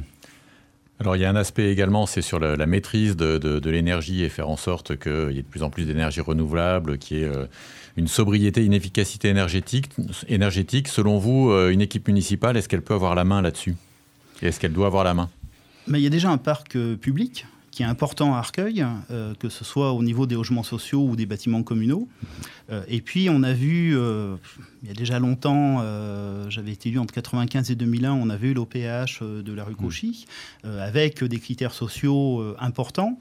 Alors 1.00 1.16
il 1.16 1.22
y 1.22 1.24
a 1.24 1.30
un 1.30 1.36
aspect 1.36 1.72
également, 1.72 2.06
c'est 2.06 2.22
sur 2.22 2.38
la, 2.38 2.66
maîtrise 2.66 3.16
de, 3.16 3.68
l'énergie 3.68 4.22
et 4.22 4.28
faire 4.28 4.48
en 4.48 4.56
sorte 4.56 4.96
qu'il 4.96 5.32
y 5.32 5.38
ait 5.38 5.42
de 5.42 5.48
plus 5.48 5.64
en 5.64 5.70
plus 5.70 5.84
d'énergie 5.84 6.20
renouvelable, 6.20 6.98
qu'il 6.98 7.18
y 7.18 7.22
ait 7.24 7.32
une 7.96 8.06
sobriété, 8.06 8.64
une 8.64 8.72
efficacité 8.72 9.28
énergétique. 9.28 9.90
énergétique. 10.28 10.86
Selon 10.86 11.18
vous, 11.18 11.50
une 11.50 11.80
équipe 11.80 12.06
municipale, 12.06 12.56
est-ce 12.56 12.68
qu'elle 12.68 12.82
peut 12.82 12.94
avoir 12.94 13.16
la 13.16 13.24
main 13.24 13.42
là-dessus? 13.42 13.74
Est-ce 14.48 14.60
qu'elle 14.60 14.72
doit 14.72 14.86
avoir 14.86 15.04
la 15.04 15.14
main? 15.14 15.30
Mais 15.86 16.00
Il 16.00 16.04
y 16.04 16.06
a 16.06 16.10
déjà 16.10 16.30
un 16.30 16.38
parc 16.38 16.78
public 16.96 17.46
qui 17.74 17.82
est 17.82 17.86
important 17.86 18.34
à 18.34 18.38
Arcueil, 18.38 18.86
euh, 19.10 19.34
que 19.34 19.48
ce 19.48 19.64
soit 19.64 19.92
au 19.92 20.02
niveau 20.04 20.26
des 20.26 20.36
logements 20.36 20.62
sociaux 20.62 21.04
ou 21.04 21.16
des 21.16 21.26
bâtiments 21.26 21.64
communaux. 21.64 22.06
Euh, 22.70 22.82
et 22.86 23.00
puis, 23.00 23.28
on 23.28 23.42
a 23.42 23.52
vu, 23.52 23.98
euh, 23.98 24.36
il 24.82 24.88
y 24.88 24.92
a 24.92 24.94
déjà 24.94 25.18
longtemps, 25.18 25.82
j'avais 26.48 26.70
été 26.70 26.90
élu 26.90 26.98
entre 26.98 27.12
95 27.14 27.70
et 27.70 27.74
2001, 27.74 28.12
on 28.12 28.30
avait 28.30 28.48
eu 28.48 28.54
l'OPH 28.54 29.22
de 29.22 29.52
la 29.52 29.64
rue 29.64 29.74
Cauchy, 29.74 30.26
avec 30.62 31.24
des 31.24 31.38
critères 31.38 31.72
sociaux 31.72 32.54
importants. 32.58 33.18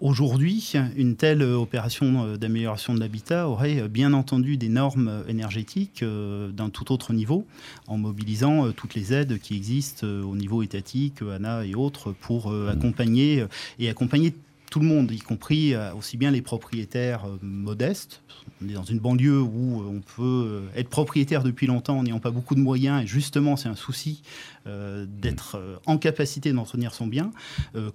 Aujourd'hui, 0.00 0.72
une 0.96 1.14
telle 1.14 1.42
opération 1.42 2.36
d'amélioration 2.36 2.92
de 2.92 2.98
l'habitat 2.98 3.48
aurait 3.48 3.88
bien 3.88 4.12
entendu 4.12 4.56
des 4.56 4.68
normes 4.68 5.22
énergétiques 5.28 6.04
d'un 6.04 6.70
tout 6.70 6.92
autre 6.92 7.12
niveau, 7.12 7.46
en 7.86 7.96
mobilisant 7.96 8.72
toutes 8.72 8.96
les 8.96 9.12
aides 9.12 9.38
qui 9.38 9.54
existent 9.54 10.04
au 10.06 10.34
niveau 10.34 10.64
étatique, 10.64 11.22
ANA 11.22 11.64
et 11.64 11.76
autres, 11.76 12.10
pour 12.10 12.52
accompagner 12.68 13.46
et 13.78 13.88
accompagner 13.88 14.34
tout 14.70 14.80
le 14.80 14.86
monde, 14.86 15.10
y 15.10 15.18
compris 15.18 15.74
euh, 15.74 15.92
aussi 15.94 16.16
bien 16.16 16.30
les 16.30 16.42
propriétaires 16.42 17.24
euh, 17.26 17.36
modestes. 17.42 18.22
On 18.62 18.68
est 18.68 18.72
dans 18.72 18.84
une 18.84 19.00
banlieue 19.00 19.42
où 19.42 19.80
euh, 19.80 19.84
on 19.84 20.00
peut 20.00 20.62
être 20.76 20.88
propriétaire 20.88 21.42
depuis 21.42 21.66
longtemps 21.66 21.98
en 21.98 22.04
n'ayant 22.04 22.20
pas 22.20 22.30
beaucoup 22.30 22.54
de 22.54 22.60
moyens, 22.60 23.02
et 23.02 23.06
justement, 23.06 23.56
c'est 23.56 23.68
un 23.68 23.76
souci 23.76 24.22
d'être 24.66 25.80
en 25.86 25.98
capacité 25.98 26.52
d'entretenir 26.52 26.94
son 26.94 27.06
bien, 27.06 27.32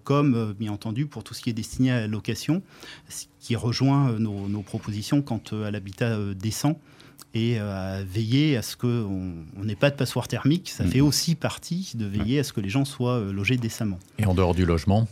comme 0.03 0.53
bien 0.53 0.73
entendu 0.73 1.05
pour 1.05 1.23
tout 1.23 1.33
ce 1.33 1.41
qui 1.41 1.49
est 1.49 1.53
destiné 1.53 1.91
à 1.91 2.01
la 2.01 2.07
location, 2.07 2.63
ce 3.07 3.25
qui 3.39 3.55
rejoint 3.55 4.19
nos, 4.19 4.61
propositions 4.61 5.21
quant 5.21 5.41
à 5.63 5.71
l'habitat 5.71 6.17
décent 6.33 6.77
et 7.33 7.59
à 7.59 8.03
veiller 8.03 8.57
à 8.57 8.61
ce 8.61 8.75
qu'on 8.75 9.63
n'ait 9.63 9.75
pas 9.75 9.91
de 9.91 9.95
passoire 9.95 10.27
thermique. 10.27 10.69
Ça 10.69 10.83
mm. 10.83 10.87
fait 10.87 11.01
aussi 11.01 11.35
partie 11.35 11.93
de 11.95 12.05
veiller 12.05 12.39
à 12.39 12.43
ce 12.43 12.51
que 12.51 12.61
les 12.61 12.69
gens 12.69 12.83
soient 12.83 13.19
logés 13.19 13.57
décemment. 13.57 13.99
Et 14.17 14.25
en 14.25 14.33
dehors 14.33 14.55
du 14.55 14.65
logement 14.65 15.07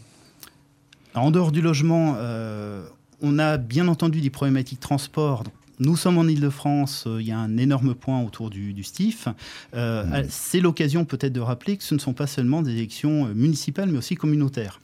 en 1.16 1.32
dehors 1.32 1.52
du 1.52 1.62
logement, 1.62 2.16
euh, 2.18 2.86
on 3.22 3.40
a 3.40 3.58
bien 3.58 3.88
entendu 3.88 4.22
des 4.22 4.30
problématiques 4.30 4.80
de 4.80 4.84
transport. 4.84 5.44
Nous 5.80 5.98
sommes 5.98 6.18
en 6.18 6.26
Ile-de-France, 6.26 7.06
euh, 7.08 7.22
il 7.22 7.28
y 7.28 7.32
a 7.32 7.38
un 7.38 7.58
énorme 7.58 7.96
point 7.96 8.22
autour 8.22 8.50
du, 8.50 8.84
STIF. 8.84 9.28
Euh, 9.74 10.04
mmh. 10.04 10.26
C'est 10.30 10.60
l'occasion 10.60 11.06
peut-être 11.06 11.34
de 11.34 11.40
rappeler 11.40 11.78
que 11.78 11.84
ce 11.84 11.96
ne 11.96 12.00
sont 12.00 12.14
pas 12.14 12.28
seulement 12.28 12.62
des 12.62 12.72
élections 12.72 13.26
municipales, 13.34 13.90
mais 13.90 13.98
aussi 13.98 14.16
communautaires. 14.16 14.80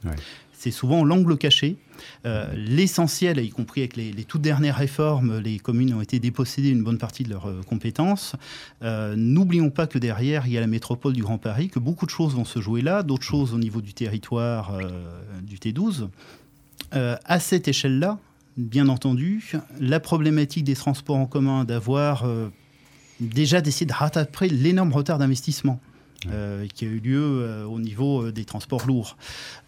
C'est 0.61 0.71
souvent 0.71 1.05
l'angle 1.05 1.37
caché. 1.37 1.77
L'essentiel, 2.53 3.39
y 3.39 3.49
compris 3.49 3.79
avec 3.79 3.95
les, 3.95 4.11
toutes 4.25 4.41
dernières 4.41 4.75
réformes, 4.75 5.39
les 5.39 5.57
communes 5.57 5.93
ont 5.93 6.01
été 6.01 6.19
dépossédées 6.19 6.71
d'une 6.71 6.83
bonne 6.83 6.97
partie 6.97 7.23
de 7.23 7.29
leurs 7.29 7.49
compétences. 7.65 8.35
N'oublions 8.81 9.69
pas 9.69 9.87
que 9.87 9.97
derrière, 9.97 10.45
il 10.47 10.51
y 10.51 10.57
a 10.57 10.61
la 10.61 10.67
métropole 10.67 11.13
du 11.13 11.21
Grand 11.21 11.37
Paris, 11.37 11.69
que 11.69 11.79
beaucoup 11.79 12.05
de 12.05 12.11
choses 12.11 12.35
vont 12.35 12.43
se 12.43 12.59
jouer 12.59 12.81
là, 12.81 13.03
d'autres 13.03 13.23
choses 13.23 13.53
au 13.53 13.57
niveau 13.57 13.79
du 13.79 13.93
territoire 13.93 14.77
du 15.41 15.55
T12. 15.59 16.09
à 16.91 17.39
cette 17.39 17.69
échelle-là, 17.69 18.19
bien 18.59 18.89
entendu, 18.89 19.53
la 19.79 19.99
problématique 19.99 20.65
des 20.65 20.75
transports 20.75 21.15
en 21.15 21.25
commun, 21.25 21.63
d'avoir 21.63 22.25
euh, 22.25 22.49
déjà 23.19 23.61
décidé 23.61 23.91
de 23.91 23.97
rattraper 23.97 24.49
l'énorme 24.49 24.91
retard 24.91 25.17
d'investissement. 25.17 25.79
Euh, 26.27 26.67
qui 26.67 26.83
a 26.83 26.87
eu 26.89 26.99
lieu 26.99 27.21
euh, 27.23 27.63
au 27.63 27.79
niveau 27.79 28.29
des 28.29 28.43
transports 28.43 28.85
lourds, 28.85 29.15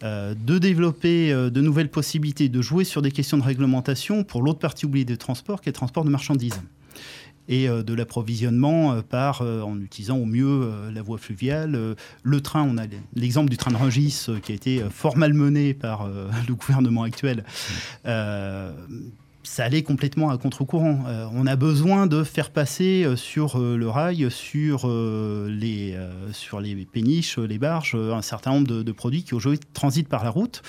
de 0.02 0.58
développer 0.58 1.32
de 1.32 1.60
nouvelles 1.60 1.88
possibilités, 1.88 2.48
de 2.48 2.60
jouer 2.60 2.84
sur 2.84 3.00
des 3.00 3.10
questions 3.10 3.38
de 3.38 3.42
réglementation 3.42 4.22
pour 4.22 4.42
l'autre 4.42 4.58
partie 4.58 4.84
oubliée 4.84 5.04
des 5.04 5.16
transports, 5.16 5.60
qui 5.60 5.68
est 5.68 5.72
le 5.72 5.76
transport 5.76 6.04
de 6.04 6.10
marchandises. 6.10 6.60
Et 7.48 7.68
euh, 7.68 7.82
de 7.82 7.92
l'approvisionnement 7.92 8.92
euh, 8.92 9.02
par 9.02 9.42
euh, 9.42 9.62
en 9.62 9.80
utilisant 9.80 10.16
au 10.16 10.26
mieux 10.26 10.70
la 10.94 11.02
voie 11.02 11.18
fluviale. 11.18 11.96
le 12.22 12.40
train, 12.40 12.62
on 12.62 12.78
a 12.78 12.84
l'exemple 13.14 13.50
du 13.50 13.56
train 13.56 13.72
de 13.72 13.76
Rungis 13.76 14.26
qui 14.42 14.52
a 14.52 14.54
été 14.54 14.82
fort 14.90 15.16
malmené 15.16 15.74
par 15.74 16.06
le 16.48 16.54
gouvernement 16.54 17.02
actuel 17.02 17.44
ça 19.52 19.64
allait 19.64 19.82
complètement 19.82 20.30
à 20.30 20.38
contre-courant. 20.38 21.04
on 21.34 21.46
a 21.46 21.56
besoin 21.56 22.06
de 22.06 22.24
faire 22.24 22.50
passer 22.50 23.06
sur 23.16 23.58
le 23.58 23.86
rail, 23.88 24.26
sur, 24.30 24.88
les, 24.88 25.94
sur 26.32 26.60
les 26.60 26.74
péniches, 26.86 27.36
les 27.36 27.58
barges, 27.58 27.94
un 27.94 28.22
certain 28.22 28.52
nombre 28.52 28.66
de, 28.66 28.82
de 28.82 28.92
produits 28.92 29.24
qui 29.24 29.34
aujourd'hui 29.34 29.60
transitent 29.74 30.08
par 30.08 30.24
la 30.24 30.30
route. 30.30 30.62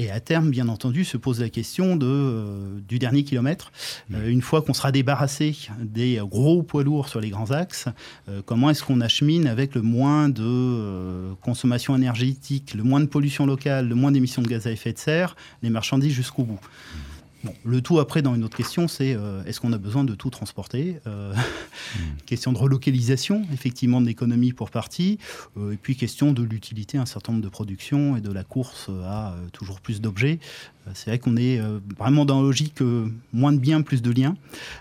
Et 0.00 0.10
à 0.10 0.18
terme, 0.18 0.48
bien 0.48 0.68
entendu, 0.68 1.04
se 1.04 1.18
pose 1.18 1.42
la 1.42 1.50
question 1.50 1.94
de, 1.94 2.06
euh, 2.06 2.80
du 2.88 2.98
dernier 2.98 3.22
kilomètre. 3.22 3.70
Euh, 4.14 4.30
une 4.30 4.40
fois 4.40 4.62
qu'on 4.62 4.72
sera 4.72 4.92
débarrassé 4.92 5.54
des 5.78 6.18
gros 6.24 6.62
poids 6.62 6.82
lourds 6.82 7.10
sur 7.10 7.20
les 7.20 7.28
grands 7.28 7.50
axes, 7.50 7.84
euh, 8.30 8.40
comment 8.46 8.70
est-ce 8.70 8.82
qu'on 8.82 9.02
achemine 9.02 9.46
avec 9.46 9.74
le 9.74 9.82
moins 9.82 10.30
de 10.30 11.34
consommation 11.42 11.94
énergétique, 11.94 12.72
le 12.72 12.82
moins 12.82 13.00
de 13.00 13.04
pollution 13.04 13.44
locale, 13.44 13.90
le 13.90 13.94
moins 13.94 14.10
d'émissions 14.10 14.40
de 14.40 14.48
gaz 14.48 14.66
à 14.66 14.70
effet 14.70 14.94
de 14.94 14.98
serre, 14.98 15.36
les 15.62 15.68
marchandises 15.68 16.14
jusqu'au 16.14 16.44
bout? 16.44 16.60
Le 17.64 17.80
tout 17.80 17.98
après, 17.98 18.22
dans 18.22 18.34
une 18.34 18.44
autre 18.44 18.56
question, 18.56 18.88
c'est 18.88 19.14
euh, 19.14 19.42
est-ce 19.44 19.60
qu'on 19.60 19.72
a 19.72 19.78
besoin 19.78 20.04
de 20.04 20.14
tout 20.14 20.30
transporter 20.30 20.96
euh, 21.06 21.32
hmm. 21.32 21.98
Question 22.26 22.52
de 22.52 22.58
relocalisation, 22.58 23.44
effectivement, 23.52 24.00
de 24.00 24.06
l'économie 24.06 24.52
pour 24.52 24.70
partie, 24.70 25.18
euh, 25.56 25.72
et 25.72 25.76
puis 25.76 25.96
question 25.96 26.32
de 26.32 26.42
l'utilité 26.42 26.98
un 26.98 27.06
certain 27.06 27.32
nombre 27.32 27.44
de 27.44 27.48
productions 27.48 28.16
et 28.16 28.20
de 28.20 28.30
la 28.30 28.44
course 28.44 28.90
à 29.04 29.34
toujours 29.52 29.80
plus 29.80 30.00
d'objets. 30.00 30.38
c'est 30.94 31.10
vrai 31.10 31.18
qu'on 31.18 31.36
est 31.36 31.60
vraiment 31.98 32.24
dans 32.24 32.40
la 32.40 32.42
logique 32.42 32.80
moins 33.32 33.52
de 33.52 33.58
biens, 33.58 33.82
plus 33.82 34.02
de 34.02 34.10
liens. 34.10 34.36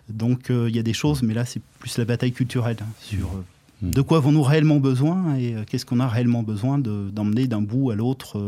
Donc 0.09 0.49
il 0.49 0.75
y 0.75 0.79
a 0.79 0.83
des 0.83 0.93
choses, 0.93 1.23
mais 1.23 1.33
là, 1.33 1.45
c'est 1.45 1.61
plus 1.79 1.97
la 1.97 2.05
bataille 2.05 2.31
culturelle 2.31 2.77
hein, 2.81 2.87
sur 2.99 3.29
hmm. 3.81 3.91
de 3.91 4.01
quoi 4.01 4.17
avons-nous 4.17 4.43
réellement 4.43 4.77
besoin 4.77 5.35
et 5.35 5.55
qu'est-ce 5.67 5.85
qu'on 5.85 5.99
a 5.99 6.07
réellement 6.07 6.43
besoin 6.43 6.77
d'emmener 6.77 7.47
d'un 7.47 7.61
bout 7.61 7.91
à 7.91 7.95
l'autre 7.95 8.39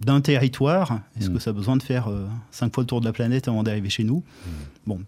d'un 0.00 0.20
territoire. 0.20 1.00
Est-ce 1.18 1.30
mm. 1.30 1.34
que 1.34 1.38
ça 1.38 1.50
a 1.50 1.52
besoin 1.52 1.76
de 1.76 1.82
faire 1.82 2.08
euh, 2.08 2.26
cinq 2.50 2.74
fois 2.74 2.82
le 2.82 2.86
tour 2.86 3.00
de 3.00 3.06
la 3.06 3.12
planète 3.12 3.48
avant 3.48 3.62
d'arriver 3.62 3.90
chez 3.90 4.04
nous? 4.04 4.22
Mm. 4.46 4.50
Bon. 4.86 5.00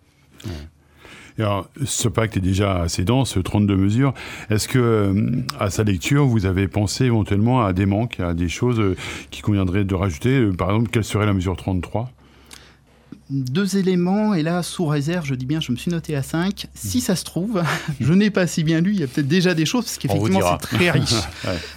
alors, 1.39 1.69
ce 1.85 2.09
pacte 2.09 2.37
est 2.37 2.41
déjà 2.41 2.83
assez 2.83 3.05
dense, 3.05 3.39
32 3.43 3.77
mesures. 3.77 4.15
Est-ce 4.51 4.69
que, 4.69 4.79
euh, 4.79 5.43
à 5.59 5.71
sa 5.71 5.83
lecture, 5.83 6.27
vous 6.27 6.47
avez 6.47 6.69
pensé 6.69 7.07
éventuellement 7.07 7.65
à 7.65 7.73
des 7.73 7.87
manques, 7.87 8.21
à 8.21 8.35
des 8.35 8.49
choses 8.49 8.81
euh, 8.81 8.97
qui 9.31 9.41
conviendraient 9.41 9.85
de 9.85 9.95
rajouter? 9.95 10.47
Par 10.57 10.71
exemple, 10.71 10.91
quelle 10.91 11.05
serait 11.05 11.27
la 11.27 11.33
mesure 11.33 11.57
33 11.57 12.11
deux 13.33 13.79
éléments, 13.79 14.35
et 14.35 14.43
là, 14.43 14.63
sous 14.63 14.87
réserve, 14.87 15.25
je 15.27 15.35
dis 15.35 15.47
bien, 15.47 15.61
je 15.61 15.73
me 15.73 15.77
suis 15.77 15.91
noté 15.91 16.15
à 16.15 16.23
5. 16.23 16.67
Si 16.75 17.01
ça 17.01 17.17
se 17.17 17.25
trouve, 17.25 17.63
je 18.01 18.13
n'ai 18.13 18.31
pas 18.31 18.47
si 18.47 18.63
bien 18.63 18.81
lu, 18.81 18.93
il 18.93 19.01
y 19.01 19.03
a 19.03 19.07
peut-être 19.07 19.29
déjà 19.29 19.55
des 19.55 19.65
choses, 19.65 19.85
parce 19.85 19.99
qu'effectivement, 19.99 20.41
c'est 20.61 20.77
très 20.77 20.91
riche. 20.91 21.13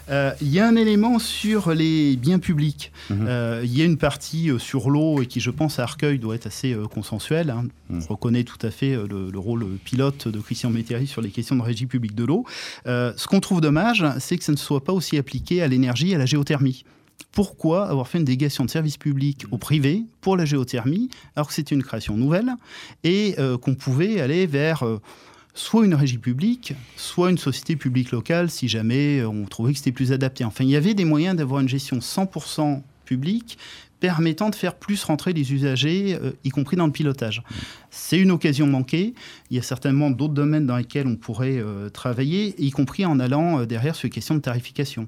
Euh, 0.10 0.32
il 0.42 0.50
y 0.50 0.60
a 0.60 0.68
un 0.68 0.76
élément 0.76 1.18
sur 1.18 1.74
les 1.74 2.16
biens 2.16 2.38
publics. 2.38 2.92
Mhm. 3.10 3.26
Euh, 3.28 3.62
il 3.64 3.76
y 3.76 3.82
a 3.82 3.86
une 3.86 3.98
partie 3.98 4.52
euh, 4.52 4.60
sur 4.60 4.90
l'eau, 4.90 5.22
et 5.22 5.26
qui, 5.26 5.40
je 5.40 5.50
pense, 5.50 5.80
à 5.80 5.84
Arcueil, 5.84 6.20
doit 6.20 6.36
être 6.36 6.46
assez 6.46 6.76
consensuelle. 6.94 7.50
Hein. 7.50 7.66
On 7.90 7.96
mhm. 7.96 8.04
reconnaît 8.10 8.44
tout 8.44 8.60
à 8.62 8.70
fait 8.70 8.96
le, 8.96 9.40
rôle 9.40 9.66
pilote 9.84 10.28
de 10.28 10.40
Christian 10.40 10.70
Métairie 10.70 11.08
sur 11.08 11.22
les 11.22 11.30
questions 11.30 11.56
de 11.56 11.62
régie 11.62 11.88
publique 11.88 12.16
de 12.16 12.24
l'eau. 12.24 12.46
ce 12.86 13.28
qu'on 13.28 13.40
trouve 13.40 13.62
dommage, 13.62 14.06
c'est 14.20 14.38
que 14.38 14.44
ça 14.44 14.52
ne 14.52 14.58
soit 14.58 14.84
pas 14.84 14.94
aussi 14.94 15.18
appliqué 15.18 15.62
à 15.62 15.68
l'énergie 15.68 16.12
et 16.12 16.16
à 16.16 16.20
la 16.20 16.26
géothermie 16.26 16.86
pourquoi 17.32 17.88
avoir 17.88 18.08
fait 18.08 18.18
une 18.18 18.26
délégation 18.26 18.66
de 18.66 18.70
service 18.70 18.98
public 18.98 19.46
au 19.52 19.58
privé 19.58 20.04
pour 20.22 20.38
la 20.38 20.46
géothermie, 20.46 21.10
alors 21.36 21.48
que 21.48 21.54
c'était 21.54 21.76
une 21.76 21.84
création 21.84 22.16
nouvelle, 22.16 22.54
et 23.04 23.36
euh, 23.40 23.58
qu'on 23.58 23.76
pouvait 23.76 24.22
aller 24.22 24.48
vers... 24.48 24.84
Euh, 24.84 25.00
soit 25.58 25.86
une 25.86 25.96
régie 25.96 26.18
publique, 26.18 26.74
soit 26.98 27.30
une 27.30 27.38
société 27.38 27.78
publique 27.78 28.12
locale 28.12 28.50
si 28.50 28.68
jamais 28.68 29.24
on 29.24 29.46
trouvait 29.46 29.72
que 29.72 29.78
c'était 29.78 29.94
plus 29.94 30.12
adapté. 30.12 30.44
Enfin, 30.44 30.66
il 30.66 30.70
y 30.70 30.76
avait 30.76 30.94
des 30.94 31.06
moyens 31.06 31.38
d'avoir 31.38 31.62
une 31.62 31.70
gestion 31.70 32.00
100% 32.00 32.82
publique 33.06 33.58
permettant 34.00 34.50
de 34.50 34.56
faire 34.56 34.76
plus 34.76 35.04
rentrer 35.04 35.34
les 35.34 35.54
usagers, 35.54 36.18
euh, 36.22 36.34
y 36.44 36.50
compris 36.50 36.76
dans 36.76 36.86
le 36.86 36.92
pilotage. 36.92 37.42
C'est 37.90 38.20
une 38.20 38.32
occasion 38.32 38.68
manquée. 38.68 39.14
Il 39.50 39.58
y 39.58 39.60
a 39.60 39.64
certainement 39.64 40.12
d'autres 40.12 40.34
domaines 40.34 40.66
dans 40.66 40.78
lesquels 40.78 41.08
on 41.08 41.16
pourrait 41.16 41.58
euh, 41.58 41.90
travailler, 41.90 42.54
y 42.62 42.72
compris 42.72 43.06
en 43.06 43.20
allant 43.20 43.62
euh, 43.62 43.66
derrière 43.66 43.96
sur 43.96 44.06
les 44.06 44.12
questions 44.12 44.36
de 44.36 44.42
tarification. 44.42 45.08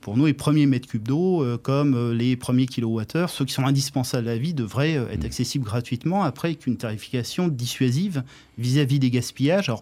Pour 0.00 0.16
nous, 0.16 0.26
les 0.26 0.34
premiers 0.34 0.66
mètres 0.66 0.88
cubes 0.88 1.06
d'eau, 1.06 1.44
comme 1.62 2.12
les 2.12 2.36
premiers 2.36 2.66
kilowattheures, 2.66 3.30
ceux 3.30 3.44
qui 3.44 3.52
sont 3.52 3.64
indispensables 3.64 4.28
à 4.28 4.32
la 4.32 4.38
vie, 4.38 4.54
devraient 4.54 4.94
être 5.10 5.24
accessibles 5.24 5.64
gratuitement, 5.64 6.22
après 6.22 6.48
avec 6.48 6.66
une 6.66 6.76
tarification 6.76 7.48
dissuasive 7.48 8.22
vis-à-vis 8.58 8.98
des 8.98 9.10
gaspillages 9.10 9.72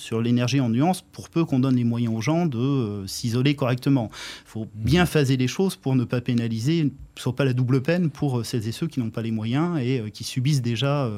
sur 0.00 0.20
l'énergie 0.20 0.60
en 0.60 0.68
nuance 0.68 1.02
pour 1.02 1.28
peu 1.28 1.44
qu'on 1.44 1.60
donne 1.60 1.76
les 1.76 1.84
moyens 1.84 2.14
aux 2.14 2.20
gens 2.20 2.46
de 2.46 2.58
euh, 2.58 3.06
s'isoler 3.06 3.54
correctement. 3.54 4.10
Il 4.46 4.50
faut 4.50 4.68
bien 4.74 5.06
phaser 5.06 5.36
les 5.36 5.48
choses 5.48 5.76
pour 5.76 5.94
ne 5.94 6.04
pas 6.04 6.20
pénaliser, 6.20 6.84
ne 6.84 6.90
soit 7.16 7.36
pas 7.36 7.44
la 7.44 7.52
double 7.52 7.82
peine 7.82 8.10
pour 8.10 8.40
euh, 8.40 8.44
celles 8.44 8.66
et 8.66 8.72
ceux 8.72 8.86
qui 8.86 9.00
n'ont 9.00 9.10
pas 9.10 9.22
les 9.22 9.30
moyens 9.30 9.78
et 9.80 10.00
euh, 10.00 10.08
qui 10.08 10.24
subissent 10.24 10.62
déjà 10.62 11.10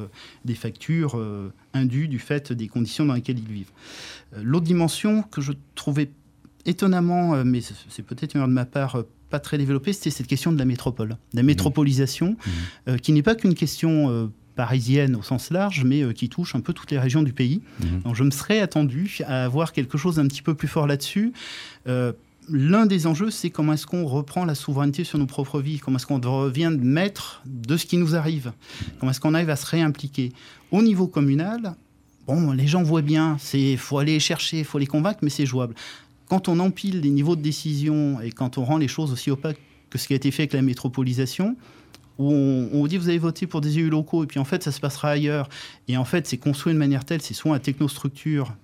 des 0.45 0.55
factures 0.55 1.21
indues 1.73 2.09
du 2.09 2.19
fait 2.19 2.53
des 2.53 2.67
conditions 2.67 3.05
dans 3.05 3.15
lesquelles 3.15 3.39
ils 3.39 3.53
vivent. 3.53 3.71
L'autre 4.37 4.65
dimension 4.65 5.23
que 5.23 5.41
je 5.41 5.53
trouvais 5.75 6.11
étonnamment, 6.67 7.45
mais 7.45 7.61
c'est 7.61 8.03
peut-être 8.03 8.35
une 8.35 8.39
erreur 8.39 8.49
de 8.49 8.55
ma 8.55 8.65
part, 8.65 9.03
pas 9.31 9.41
très 9.41 9.59
développée, 9.59 9.93
c'était 9.93 10.11
cette 10.11 10.27
question 10.27 10.53
de 10.53 10.59
la 10.59 10.65
métropole, 10.65 11.17
la 11.33 11.43
métropolisation, 11.43 12.37
mmh. 12.87 12.97
qui 12.97 13.13
n'est 13.13 13.23
pas 13.23 13.35
qu'une 13.35 13.55
question 13.55 14.31
parisienne 14.55 15.17
au 15.17 15.23
sens 15.23 15.51
large, 15.51 15.85
mais 15.85 16.03
euh, 16.03 16.13
qui 16.13 16.29
touche 16.29 16.55
un 16.55 16.61
peu 16.61 16.73
toutes 16.73 16.91
les 16.91 16.99
régions 16.99 17.23
du 17.23 17.33
pays. 17.33 17.63
Mhm. 17.81 18.03
Donc 18.03 18.15
je 18.15 18.25
me 18.25 18.31
serais 18.31 18.61
attendu 18.61 19.19
à 19.27 19.45
avoir 19.45 19.73
quelque 19.73 19.99
chose 19.99 20.17
d'un 20.17 20.27
petit 20.27 20.43
peu 20.43 20.55
plus 20.55 20.69
fort 20.69 20.87
là-dessus. 20.87 21.33
Euh, 21.89 22.13
l'un 22.49 22.87
des 22.87 23.07
enjeux, 23.07 23.31
c'est 23.31 23.51
comment 23.51 23.73
est-ce 23.73 23.87
qu'on 23.87 24.05
reprend 24.05 24.45
la 24.45 24.55
souveraineté 24.55 25.05
sur 25.05 25.19
nos 25.19 25.27
propres 25.27 25.61
vies, 25.61 25.79
comment 25.79 25.97
est-ce 25.97 26.07
qu'on 26.07 26.19
devient 26.19 26.77
maître 26.79 27.43
de 27.47 27.77
ce 27.77 27.87
qui 27.87 27.97
nous 27.97 28.17
arrive, 28.17 28.53
comment 28.99 29.11
est-ce 29.11 29.21
qu'on 29.21 29.35
arrive 29.35 29.51
à 29.51 29.57
se 29.57 29.67
réimpliquer. 29.67 30.33
Au 30.71 30.83
niveau 30.83 31.07
communal, 31.07 31.75
bon, 32.27 32.51
les 32.53 32.67
gens 32.67 32.83
voient 32.83 33.03
bien, 33.03 33.37
il 33.55 33.79
faut 33.79 33.99
aller 33.99 34.19
chercher, 34.19 34.59
il 34.59 34.65
faut 34.65 34.79
les 34.79 34.87
convaincre, 34.87 35.21
mais 35.23 35.31
c'est 35.31 35.47
jouable. 35.47 35.75
Quand 36.33 36.49
on 36.49 36.61
empile 36.61 37.03
les 37.03 37.11
niveaux 37.11 37.37
de 37.37 37.43
décision 37.43 38.19
et 38.23 38.31
quand 38.31 38.57
on 38.57 38.65
rend 38.65 38.79
les 38.79 38.89
choses 38.89 39.13
aussi 39.13 39.31
opaques 39.31 39.59
que 39.91 39.99
ce 39.99 40.07
qui 40.07 40.15
a 40.15 40.17
été 40.17 40.31
fait 40.31 40.45
avec 40.45 40.55
la 40.55 40.63
métropolisation, 40.63 41.59
où 42.19 42.33
on, 42.33 42.71
vous 42.73 42.89
dit 42.89 42.97
vous 42.97 43.11
avez 43.11 43.19
voté 43.19 43.47
pour 43.47 43.61
des 43.61 43.79
élus 43.79 43.91
locaux 43.91 44.25
et 44.25 44.27
puis 44.27 44.39
en 44.39 44.47
fait 44.47 44.63
ça 44.63 44.73
se 44.73 44.81
passera 44.81 45.11
ailleurs. 45.11 45.51
Et 45.89 45.99
en 45.99 46.07
fait 46.07 46.27
c'est 46.27 46.39
construit 46.39 46.73
de 46.73 46.79
manière 46.79 47.05
telle, 47.05 47.21
c'est 47.21 47.35
soit 47.35 47.55
un 47.55 47.59
technostructure 47.59 48.55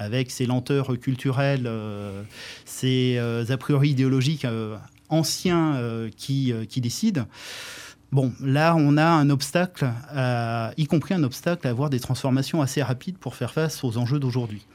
avec 0.00 0.32
ses 0.32 0.46
lenteurs 0.46 0.98
culturelles, 0.98 1.66
euh, 1.66 2.24
ses 2.64 3.18
euh, 3.18 3.44
a 3.48 3.56
priori 3.56 3.90
idéologiques 3.90 4.44
euh, 4.44 4.76
anciens 5.08 5.80
qui, 6.16 6.52
qui 6.68 6.80
décident. 6.80 7.26
Bon, 8.10 8.32
là, 8.42 8.74
on 8.76 8.96
a 8.96 9.06
un 9.06 9.30
obstacle, 9.30 9.88
y 10.76 10.86
compris 10.86 11.14
un 11.14 11.22
obstacle 11.22 11.68
à 11.68 11.70
avoir 11.70 11.88
des 11.88 12.00
transformations 12.00 12.62
assez 12.62 12.82
rapides 12.82 13.16
pour 13.16 13.36
faire 13.36 13.52
face 13.52 13.84
aux 13.84 13.96
enjeux 13.96 14.18
d'aujourd'hui. 14.18 14.66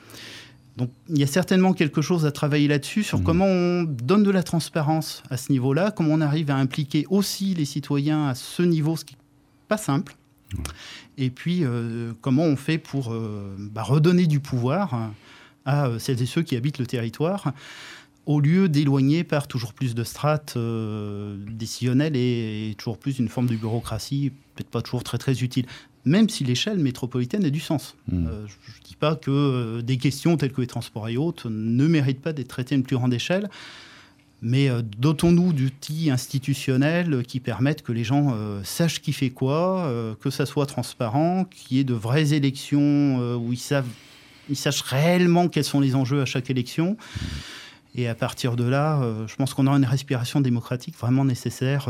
Donc 0.78 0.92
il 1.10 1.18
y 1.18 1.24
a 1.24 1.28
certainement 1.28 1.74
quelque 1.74 2.02
chose 2.02 2.26
à 2.26 2.32
travailler 2.32 2.68
là-dessus, 2.68 3.04
sur 3.04 3.20
mmh. 3.20 3.24
comment 3.24 3.46
on 3.46 3.84
donne 3.84 4.24
de 4.24 4.30
la 4.30 4.44
transparence 4.44 5.24
à 5.30 5.38
ce 5.38 5.52
niveau-là, 5.52 5.92
comment 5.92 6.14
on 6.14 6.22
arrive 6.22 6.52
à 6.52 6.56
impliquer 6.56 7.06
aussi 7.10 7.56
les 7.56 7.66
citoyens 7.66 8.28
à 8.28 8.36
ce 8.36 8.62
niveau, 8.62 8.96
ce 8.96 9.04
qui 9.04 9.16
n'est 9.16 9.22
pas 9.68 9.78
simple. 9.78 10.16
Et 11.18 11.30
puis 11.30 11.64
euh, 11.64 12.14
comment 12.22 12.44
on 12.44 12.56
fait 12.56 12.78
pour 12.78 13.12
euh, 13.12 13.56
bah, 13.58 13.84
redonner 13.84 14.28
du 14.28 14.40
pouvoir 14.40 15.12
à 15.66 15.88
euh, 15.88 16.00
celles 16.00 16.22
et 16.22 16.26
ceux 16.26 16.44
qui 16.44 16.56
habitent 16.56 16.78
le 16.78 16.86
territoire, 16.86 17.54
au 18.28 18.40
lieu 18.40 18.70
d'éloigner 18.70 19.24
par 19.24 19.48
toujours 19.48 19.74
plus 19.74 19.96
de 19.96 20.04
strates 20.04 20.58
décisionnelles 20.58 22.16
et, 22.16 22.70
et, 22.70 22.76
toujours 22.76 22.98
plus 22.98 23.20
une 23.20 23.30
forme 23.30 23.48
de 23.48 23.56
bureaucratie, 23.56 24.32
peut-être 24.54 24.70
pas 24.70 24.82
toujours 24.82 25.04
très 25.04 25.18
très 25.18 25.42
utile 25.42 25.66
même 26.08 26.30
si 26.30 26.44
l'échelle 26.44 26.80
métropolitaine 26.80 27.46
a 27.46 27.50
du 27.50 27.60
sens. 27.60 27.96
Hmm. 28.12 28.28
Euh, 28.28 28.48
je 28.48 28.80
ne 28.80 28.84
dis 28.84 28.96
pas 28.96 29.16
que 29.16 29.30
euh, 29.30 29.82
des 29.82 29.98
questions 29.98 30.38
telles 30.38 30.54
que 30.54 30.62
les 30.62 30.68
transports 30.68 31.08
et 31.10 31.18
autres 31.18 31.50
ne 31.50 31.88
méritent 31.88 32.22
pas 32.22 32.34
d'être 32.34 32.48
traitées 32.48 32.76
à 32.76 32.78
une 32.78 32.84
plus 32.84 32.96
grande 32.96 33.14
échelle, 33.14 33.50
mais 34.42 34.70
euh, 34.70 34.82
dotons-nous 34.82 35.54
d'outils 35.54 36.10
institutionnels 36.10 37.24
qui 37.28 37.40
permettent 37.40 37.84
que 37.84 37.92
les 37.92 38.04
gens 38.04 38.36
sachent 38.64 39.02
qui 39.02 39.14
fait 39.14 39.30
quoi, 39.30 39.92
que 40.22 40.30
ça 40.30 40.46
soit 40.46 40.66
transparent, 40.66 41.46
qu'il 41.46 41.78
y 41.78 41.80
ait 41.80 41.84
de 41.84 41.94
vraies 41.94 42.34
élections 42.34 43.36
où 43.36 43.52
ils, 43.52 43.60
savent, 43.60 43.88
ils 44.50 44.56
sachent 44.56 44.82
réellement 44.82 45.48
quels 45.48 45.64
sont 45.64 45.80
les 45.80 45.96
enjeux 45.96 46.22
à 46.22 46.26
chaque 46.26 46.50
élection. 46.50 46.98
Et 47.96 48.08
à 48.08 48.16
partir 48.16 48.56
de 48.56 48.64
là, 48.64 49.02
je 49.28 49.36
pense 49.36 49.54
qu'on 49.54 49.66
aura 49.66 49.78
une 49.78 49.86
respiration 49.86 50.40
démocratique 50.40 50.96
vraiment 50.98 51.26
nécessaire 51.26 51.90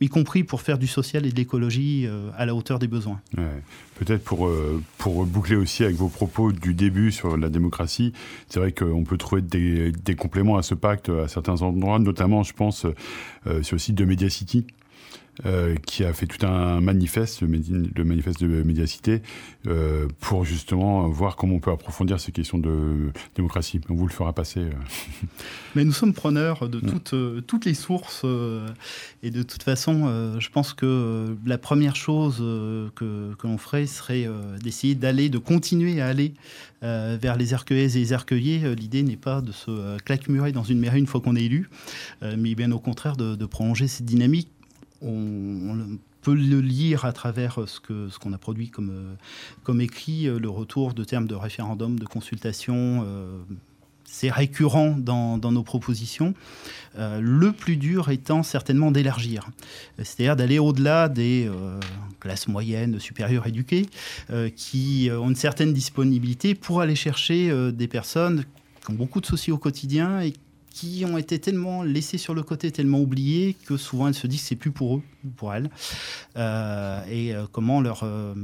y 0.00 0.08
compris 0.08 0.44
pour 0.44 0.60
faire 0.60 0.78
du 0.78 0.86
social 0.86 1.26
et 1.26 1.30
de 1.30 1.36
l'écologie 1.36 2.06
euh, 2.06 2.30
à 2.36 2.46
la 2.46 2.54
hauteur 2.54 2.78
des 2.78 2.86
besoins. 2.86 3.20
Peut-être 3.94 4.22
pour, 4.22 4.46
euh, 4.46 4.82
pour 4.98 5.24
boucler 5.24 5.56
aussi 5.56 5.84
avec 5.84 5.96
vos 5.96 6.08
propos 6.08 6.52
du 6.52 6.74
début 6.74 7.12
sur 7.12 7.36
la 7.36 7.48
démocratie, 7.48 8.12
c'est 8.48 8.60
vrai 8.60 8.72
qu'on 8.72 9.04
peut 9.04 9.16
trouver 9.16 9.42
des, 9.42 9.92
compléments 10.16 10.56
à 10.56 10.62
ce 10.62 10.74
pacte 10.74 11.08
à 11.08 11.28
certains 11.28 11.62
endroits, 11.62 11.98
notamment 11.98 12.42
je 12.42 12.52
pense 12.52 12.86
euh, 13.46 13.62
sur 13.62 13.76
le 13.76 13.80
site 13.80 13.94
de 13.94 14.04
Mediacity. 14.04 14.66
Euh, 15.44 15.74
qui 15.84 16.02
a 16.02 16.14
fait 16.14 16.26
tout 16.26 16.46
un 16.46 16.80
manifeste, 16.80 17.42
le, 17.42 18.04
manifeste 18.04 18.40
de 18.40 18.62
Médiacité, 18.62 19.20
euh, 19.66 20.08
pour 20.20 20.46
justement 20.46 21.06
voir 21.08 21.36
comment 21.36 21.56
on 21.56 21.60
peut 21.60 21.70
approfondir 21.70 22.18
ces 22.18 22.32
questions 22.32 22.56
de 22.56 23.12
démocratie. 23.34 23.80
On 23.90 23.94
vous 23.94 24.06
le 24.06 24.12
fera 24.12 24.32
passer. 24.32 24.60
Euh. 24.60 24.70
Mais 25.74 25.84
nous 25.84 25.92
sommes 25.92 26.14
preneurs 26.14 26.70
de 26.70 26.80
toutes, 26.80 27.14
toutes 27.46 27.66
les 27.66 27.74
sources 27.74 28.24
et 29.22 29.30
de 29.30 29.42
toute 29.42 29.62
façon, 29.62 30.38
je 30.38 30.48
pense 30.48 30.72
que 30.72 31.36
la 31.44 31.58
première 31.58 31.96
chose 31.96 32.38
que, 32.94 33.34
que 33.34 33.46
l'on 33.46 33.58
ferait 33.58 33.84
serait 33.84 34.26
d'essayer 34.62 34.94
d'aller, 34.94 35.28
de 35.28 35.36
continuer 35.36 36.00
à 36.00 36.06
aller 36.06 36.32
vers 36.80 37.36
les 37.36 37.52
arcueillaises 37.52 37.94
et 37.98 38.00
les 38.00 38.14
arcueillers. 38.14 38.74
L'idée 38.74 39.02
n'est 39.02 39.16
pas 39.16 39.42
de 39.42 39.52
se 39.52 39.98
claquemurer 39.98 40.52
dans 40.52 40.64
une 40.64 40.78
mairie 40.78 40.98
une 40.98 41.06
fois 41.06 41.20
qu'on 41.20 41.36
est 41.36 41.44
élu, 41.44 41.68
mais 42.22 42.54
bien 42.54 42.72
au 42.72 42.78
contraire 42.78 43.18
de, 43.18 43.34
de 43.34 43.44
prolonger 43.44 43.86
cette 43.86 44.06
dynamique 44.06 44.48
on, 45.02 45.98
peut 46.22 46.34
le 46.34 46.60
lire 46.60 47.04
à 47.04 47.12
travers 47.12 47.60
ce 47.68 47.78
qu'on 47.78 48.08
ce 48.10 48.34
a 48.34 48.38
produit 48.38 48.68
comme, 48.68 49.16
comme 49.62 49.80
écrit, 49.80 50.24
le 50.24 50.48
retour 50.48 50.92
de 50.92 51.04
termes 51.04 51.28
de 51.28 51.36
référendum, 51.36 52.00
de 52.00 52.04
consultation. 52.04 53.04
Euh, 53.06 53.38
c'est 54.04 54.30
récurrent 54.30 54.96
dans, 54.98 55.38
nos 55.38 55.62
propositions. 55.62 56.34
Euh, 56.98 57.20
le 57.20 57.52
plus 57.52 57.76
dur 57.76 58.10
étant 58.10 58.42
certainement 58.42 58.90
d'élargir, 58.90 59.48
c'est-à-dire 59.98 60.34
d'aller 60.34 60.58
au-delà 60.58 61.08
des 61.08 61.46
euh, 61.48 61.78
classes 62.18 62.48
moyennes, 62.48 62.98
supérieures 62.98 63.46
éduquées, 63.46 63.86
qui 64.56 65.08
ont 65.12 65.28
une 65.28 65.36
certaine 65.36 65.72
disponibilité 65.72 66.56
pour 66.56 66.80
aller 66.80 66.96
chercher 66.96 67.70
des 67.72 67.86
personnes 67.88 68.44
qui 68.84 68.90
ont 68.90 68.94
beaucoup 68.94 69.20
de 69.20 69.26
soucis 69.26 69.52
au 69.52 69.58
quotidien 69.58 70.20
et 70.20 70.32
qui 70.76 71.06
ont 71.06 71.16
été 71.16 71.38
tellement 71.38 71.82
laissés 71.82 72.18
sur 72.18 72.34
le 72.34 72.42
côté, 72.42 72.70
tellement 72.70 73.00
oubliés, 73.00 73.56
que 73.64 73.78
souvent 73.78 74.08
elles 74.08 74.14
se 74.14 74.26
disent 74.26 74.42
que 74.42 74.48
c'est 74.48 74.56
plus 74.56 74.72
pour 74.72 74.96
eux, 74.96 75.02
pour 75.36 75.54
elles. 75.54 75.70
Euh, 76.36 77.00
et 77.10 77.34
euh, 77.34 77.46
comment 77.50 77.80
leur, 77.80 78.02
euh, 78.02 78.34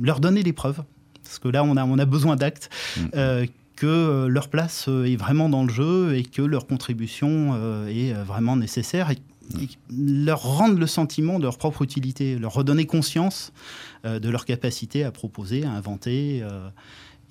leur 0.00 0.18
donner 0.18 0.42
les 0.42 0.52
preuves. 0.52 0.82
Parce 1.22 1.38
que 1.38 1.46
là, 1.46 1.62
on 1.62 1.76
a, 1.76 1.84
on 1.84 1.98
a 1.98 2.04
besoin 2.04 2.34
d'actes. 2.34 2.68
Mm. 2.96 3.46
que 3.76 4.26
leur 4.26 4.48
place 4.48 4.86
est 4.86 5.16
vraiment 5.16 5.48
dans 5.48 5.64
le 5.64 5.72
jeu 5.72 6.14
et 6.14 6.22
que 6.24 6.42
leur 6.42 6.66
contribution 6.66 7.56
est 7.88 8.12
vraiment 8.12 8.54
nécessaire 8.54 9.10
et, 9.10 9.18
leur 9.90 10.42
rendre 10.42 10.78
le 10.78 10.86
sentiment 10.86 11.38
de 11.38 11.44
leur 11.44 11.58
propre 11.58 11.82
utilité, 11.82 12.38
leur 12.38 12.54
redonner 12.54 12.86
conscience 12.86 13.52
de 14.04 14.28
leur 14.28 14.44
capacité 14.44 15.02
à 15.02 15.10
proposer, 15.10 15.64
à 15.64 15.70
inventer 15.72 16.44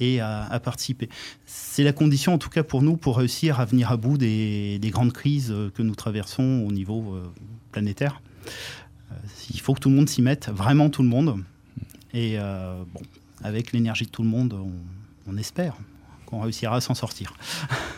et 0.02 0.20
à, 0.20 0.60
participer. 0.62 1.08
C'est 1.46 1.84
la 1.84 1.94
condition, 1.94 2.34
en 2.34 2.38
tout 2.38 2.50
cas 2.50 2.64
pour 2.64 2.82
nous, 2.82 2.98
pour 2.98 3.18
réussir 3.18 3.60
à 3.60 3.66
venir 3.66 3.92
à 3.92 3.98
bout 3.98 4.18
des, 4.18 4.80
grandes 4.92 5.14
crises 5.14 5.54
que 5.76 5.84
nous 5.84 5.96
traversons 5.96 6.66
au 6.68 6.72
niveau 6.72 7.14
euh, 7.14 7.24
planétaire. 7.72 8.22
Euh, 9.12 9.16
il 9.52 9.62
faut 9.62 9.74
que 9.74 9.80
tout 9.80 9.90
le 9.90 9.96
monde 9.96 10.10
s'y 10.10 10.22
mette, 10.22 10.50
vraiment 10.50 10.90
tout 10.90 11.04
le 11.04 11.08
monde. 11.08 11.44
Et 12.14 12.38
euh, 12.40 12.84
bon, 12.94 13.02
avec 13.44 13.72
l'énergie 13.72 14.06
de 14.06 14.10
tout 14.10 14.24
le 14.24 14.30
monde, 14.30 14.58
on 15.28 15.38
espère 15.38 15.78
on 16.32 16.39
réussira 16.39 16.78
à 16.78 16.82
s'en 16.82 16.94
sortir. 16.94 17.34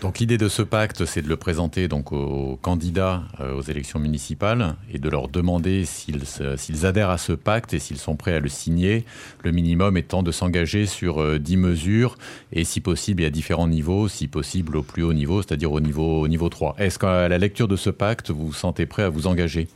Donc 0.01 0.19
l'idée 0.19 0.37
de 0.37 0.49
ce 0.49 0.61
pacte, 0.61 1.05
c'est 1.05 1.21
de 1.21 1.27
le 1.27 1.37
présenter 1.37 1.87
donc 1.87 2.11
aux 2.11 2.57
candidats 2.61 3.23
euh, 3.39 3.55
aux 3.55 3.61
élections 3.61 3.99
municipales 3.99 4.75
et 4.91 4.99
de 4.99 5.09
leur 5.09 5.27
demander 5.27 5.85
s'ils 5.85 6.85
adhèrent 6.85 7.09
à 7.09 7.17
ce 7.17 7.33
pacte 7.33 7.73
et 7.73 7.79
s'ils 7.79 7.97
sont 7.97 8.15
prêts 8.15 8.33
à 8.33 8.39
le 8.39 8.49
signer. 8.49 9.05
Le 9.43 9.51
minimum 9.51 9.97
étant 9.97 10.23
de 10.23 10.31
s'engager 10.31 10.85
sur 10.85 11.39
10 11.39 11.55
euh, 11.55 11.57
mesures 11.57 12.17
et 12.51 12.63
si 12.63 12.81
possible 12.81 13.23
à 13.23 13.29
différents 13.29 13.67
niveaux, 13.67 14.07
si 14.07 14.27
possible 14.27 14.77
au 14.77 14.83
plus 14.83 15.03
haut 15.03 15.13
niveau, 15.13 15.41
c'est-à-dire 15.41 15.71
au 15.71 15.79
niveau, 15.79 16.21
au 16.21 16.27
niveau 16.27 16.49
3. 16.49 16.75
Est-ce 16.79 16.99
qu'à 16.99 17.27
la 17.27 17.37
lecture 17.37 17.67
de 17.67 17.75
ce 17.75 17.89
pacte, 17.89 18.31
vous 18.31 18.47
vous 18.47 18.53
sentez 18.53 18.85
prêt 18.85 19.03
à 19.03 19.09
vous 19.09 19.27
engager? 19.27 19.67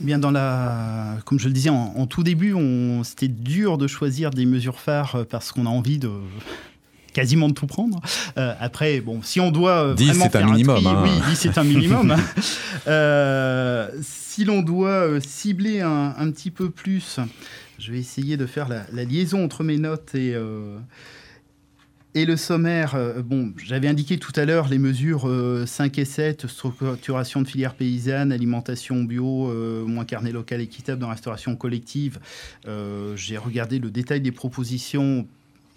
Bien 0.00 0.20
dans 0.20 0.30
la, 0.30 1.16
comme 1.24 1.40
je 1.40 1.48
le 1.48 1.52
disais 1.52 1.70
en, 1.70 1.92
en 1.96 2.06
tout 2.06 2.22
début, 2.22 2.54
c'était 3.02 3.26
dur 3.26 3.78
de 3.78 3.88
choisir 3.88 4.30
des 4.30 4.46
mesures 4.46 4.78
phares 4.78 5.26
parce 5.28 5.50
qu'on 5.50 5.66
a 5.66 5.70
envie 5.70 5.98
de 5.98 6.10
quasiment 7.18 7.48
de 7.48 7.54
tout 7.54 7.66
prendre. 7.66 8.00
après, 8.36 9.00
bon, 9.00 9.20
si 9.22 9.40
on 9.40 9.50
doit 9.50 9.94
10 9.94 10.12
c'est 10.12 10.36
un, 10.36 10.46
minimum. 10.46 10.86
Hein. 10.86 11.02
Oui, 11.04 11.10
10 11.30 11.36
c'est 11.36 11.58
un 11.58 11.64
minimum. 11.64 12.16
si 14.02 14.44
l'on 14.44 14.62
doit 14.62 15.20
cibler 15.20 15.80
un, 15.80 16.14
un, 16.16 16.30
petit 16.30 16.50
peu 16.50 16.70
plus, 16.70 17.18
je 17.78 17.92
vais 17.92 17.98
essayer 17.98 18.36
de 18.36 18.46
faire 18.46 18.68
la, 18.68 18.84
la 18.92 19.04
liaison 19.04 19.44
entre 19.44 19.64
mes 19.64 19.78
notes 19.78 20.14
et 20.14 20.36
et 22.14 22.24
le 22.24 22.36
sommaire, 22.36 22.94
euh, 22.94 23.22
bon, 23.22 23.52
j'avais 23.62 23.86
indiqué 23.86 24.18
tout 24.18 24.32
à 24.34 24.44
l'heure 24.44 24.68
les 24.68 24.78
mesures 24.78 25.22
5 25.66 25.98
euh, 25.98 26.02
et 26.02 26.04
7, 26.04 26.46
structuration 26.46 27.42
de 27.42 27.46
filières 27.46 27.74
paysannes, 27.74 28.32
alimentation 28.32 29.04
bio, 29.04 29.48
euh, 29.50 29.84
moins 29.84 30.04
carnet 30.04 30.32
local 30.32 30.60
équitable 30.60 31.00
dans 31.00 31.08
la 31.08 31.14
restauration 31.14 31.54
collective. 31.54 32.18
J'ai 33.14 33.36
regardé 33.36 33.78
le 33.78 33.90
détail 33.90 34.20
des 34.20 34.32
propositions. 34.32 35.28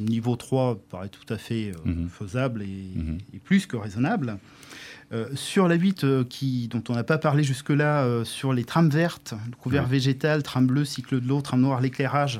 Niveau 0.01 0.35
3 0.35 0.79
paraît 0.89 1.09
tout 1.09 1.31
à 1.33 1.37
fait 1.37 1.71
mhm. 1.85 2.09
faisable 2.09 2.61
mhm. 2.61 3.19
et, 3.33 3.39
plus 3.39 3.65
que 3.65 3.77
raisonnable. 3.77 4.37
sur 5.35 5.67
la 5.67 5.75
8, 5.75 6.27
qui, 6.29 6.67
dont 6.69 6.83
on 6.89 6.93
n'a 6.93 7.03
pas 7.03 7.17
parlé 7.17 7.43
jusque-là, 7.43 8.23
sur 8.23 8.53
les 8.53 8.63
trames 8.63 8.89
vertes, 8.89 9.33
le 9.49 9.55
couvert 9.55 9.85
végétal, 9.85 10.41
trame 10.43 10.67
bleue, 10.67 10.85
cycle 10.85 11.19
de 11.19 11.27
l'eau, 11.27 11.41
trame 11.41 11.61
noire, 11.61 11.81
l'éclairage, 11.81 12.39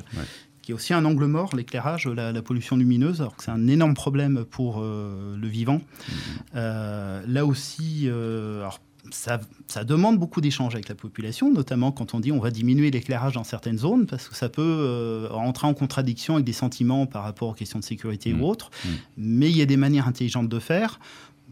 qui 0.62 0.70
est 0.70 0.74
aussi 0.74 0.94
un 0.94 1.04
angle 1.04 1.26
mort, 1.26 1.54
l'éclairage, 1.54 2.06
la, 2.06 2.40
pollution 2.42 2.76
lumineuse, 2.76 3.20
alors 3.20 3.36
que 3.36 3.42
c'est 3.42 3.50
un 3.50 3.66
énorme 3.66 3.94
problème 3.94 4.44
pour 4.44 4.80
euh, 4.80 5.36
le 5.36 5.48
vivant. 5.48 5.78
Mmh. 5.78 6.12
Euh, 6.54 7.22
là 7.26 7.44
aussi, 7.44 8.04
euh, 8.06 8.60
alors, 8.60 8.80
ça, 9.12 9.40
ça, 9.66 9.84
demande 9.84 10.18
beaucoup 10.18 10.40
d'échanges 10.40 10.74
avec 10.74 10.88
la 10.88 10.94
population, 10.94 11.52
notamment 11.52 11.92
quand 11.92 12.14
on 12.14 12.20
dit 12.20 12.32
on 12.32 12.40
va 12.40 12.50
diminuer 12.50 12.90
l'éclairage 12.90 13.34
dans 13.34 13.44
certaines 13.44 13.78
zones, 13.78 14.06
parce 14.06 14.28
que 14.28 14.34
ça 14.34 14.48
peut 14.48 15.28
entrer 15.32 15.66
en 15.66 15.74
contradiction 15.74 16.34
avec 16.34 16.46
des 16.46 16.52
sentiments 16.52 17.06
par 17.06 17.22
rapport 17.22 17.48
aux 17.48 17.54
questions 17.54 17.78
de 17.78 17.84
sécurité 17.84 18.32
ou 18.32 18.38
mmh. 18.38 18.44
autres. 18.44 18.70
Mmh. 18.84 18.88
Mais 19.18 19.50
il 19.50 19.56
y 19.56 19.62
a 19.62 19.66
des 19.66 19.76
manières 19.76 20.08
intelligentes 20.08 20.48
de 20.48 20.58
faire. 20.58 21.00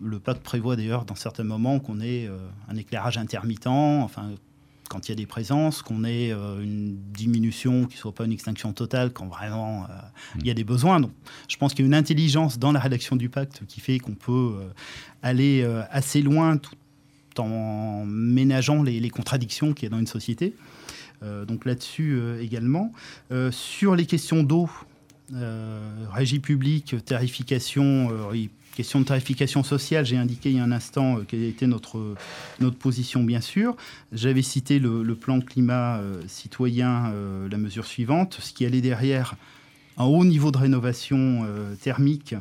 Le 0.03 0.18
pacte 0.18 0.42
prévoit 0.42 0.77
d'ailleurs 0.77 1.05
dans 1.05 1.14
certains 1.14 1.44
moments 1.44 1.79
qu'on 1.79 2.01
ait 2.01 2.29
un 2.68 2.77
éclairage 2.77 3.18
intermittent, 3.18 3.66
enfin 3.66 4.31
quand 4.90 5.09
il 5.09 5.12
y 5.12 5.14
a 5.14 5.16
des 5.16 5.27
présences, 5.27 5.83
qu'on 5.83 6.03
ait 6.03 6.33
euh, 6.33 6.61
une 6.61 6.96
diminution, 7.12 7.87
qui 7.87 7.94
ne 7.94 8.01
soit 8.01 8.12
pas 8.12 8.25
une 8.25 8.33
extinction 8.33 8.73
totale, 8.73 9.12
quand 9.12 9.29
vraiment 9.29 9.85
euh, 9.85 9.87
il 10.40 10.46
y 10.46 10.51
a 10.51 10.55
des 10.55 10.64
besoins. 10.64 10.99
Donc, 10.99 11.12
je 11.49 11.57
pense 11.57 11.73
qu'il 11.73 11.85
y 11.85 11.87
a 11.87 11.88
une 11.88 11.94
intelligence 11.94 12.59
dans 12.59 12.73
la 12.73 12.81
rédaction 12.81 13.14
du 13.14 13.29
pacte 13.29 13.62
qui 13.68 13.81
fait 13.81 14.01
qu'on 14.01 14.16
peut 14.16 14.57
euh, 14.61 14.68
aller 15.23 15.64
assez 15.90 16.23
loin 16.23 16.57
tout 16.57 16.75
en 17.38 18.05
ménageant 18.07 18.83
les, 18.83 19.11
contradictions 19.11 19.73
qu'il 19.73 19.85
y 19.85 19.87
a 19.87 19.90
dans 19.90 19.99
une 19.99 20.07
société. 20.07 20.55
donc 21.23 21.64
là-dessus 21.64 22.19
également. 22.40 22.93
sur 23.51 23.95
les 23.95 24.07
questions 24.07 24.43
d'eau, 24.43 24.69
régie 26.12 26.40
publique, 26.40 26.97
tarification, 27.05 28.11
question 28.81 29.01
de 29.01 29.05
tarification 29.05 29.62
sociale, 29.62 30.07
j'ai 30.07 30.16
indiqué 30.16 30.51
il 30.51 30.57
y 30.57 30.59
a 30.59 30.64
un 30.64 30.73
instant 30.73 31.19
euh, 31.19 31.25
quelle 31.27 31.43
était 31.43 31.66
notre, 31.66 32.14
notre 32.61 32.77
position, 32.77 33.23
bien 33.23 33.40
sûr. 33.43 33.77
J'avais 34.12 34.43
cité 34.43 34.79
le, 34.79 35.14
plan 35.14 35.40
climat 35.40 35.99
euh, 35.99 36.23
citoyen, 36.29 37.12
euh, 37.12 37.49
la 37.51 37.59
mesure 37.59 37.85
suivante, 37.85 38.38
ce 38.40 38.53
qui 38.53 38.64
allait 38.64 38.81
derrière 38.81 39.35
un 39.99 40.05
haut 40.05 40.25
niveau 40.25 40.51
de 40.51 40.57
rénovation 40.57 41.47
thermique, 41.83 42.35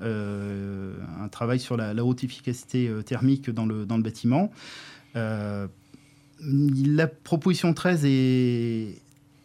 un 0.00 1.28
travail 1.30 1.60
sur 1.60 1.76
la, 1.76 1.94
la 1.94 2.04
haute 2.04 2.24
efficacité 2.24 2.90
thermique 3.04 3.50
dans 3.50 3.66
le, 3.66 3.86
dans 3.86 3.96
le 3.96 4.02
bâtiment. 4.02 4.50
la 5.14 7.06
proposition 7.06 7.74
13 7.74 8.04
est, 8.04 9.02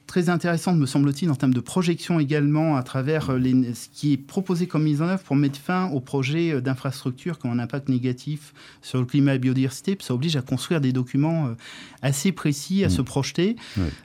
très 0.07 0.29
intéressante, 0.29 0.77
me 0.77 0.85
semble-t-il, 0.85 1.29
en 1.29 1.35
termes 1.35 1.53
de 1.53 1.59
projection 1.59 2.19
également, 2.19 2.77
à 2.77 2.83
travers 2.83 3.29
euh, 3.29 3.37
les, 3.37 3.73
ce 3.75 3.89
qui 3.93 4.13
est 4.13 4.17
proposé 4.17 4.65
comme 4.65 4.83
mise 4.83 5.01
en 5.01 5.07
œuvre 5.07 5.21
pour 5.21 5.35
mettre 5.35 5.59
fin 5.59 5.89
aux 5.89 5.99
projets 5.99 6.53
euh, 6.53 6.61
d'infrastructures 6.61 7.37
qui 7.37 7.45
ont 7.45 7.51
un 7.51 7.59
impact 7.59 7.89
négatif 7.89 8.53
sur 8.81 8.99
le 8.99 9.05
climat 9.05 9.31
et 9.31 9.35
la 9.35 9.39
biodiversité. 9.39 9.97
ça 9.99 10.13
oblige 10.13 10.35
à 10.37 10.41
construire 10.41 10.81
des 10.81 10.93
documents 10.93 11.47
euh, 11.47 11.55
assez 12.01 12.31
précis, 12.31 12.83
à 12.83 12.87
mmh. 12.87 12.91
se 12.91 13.01
projeter. 13.01 13.55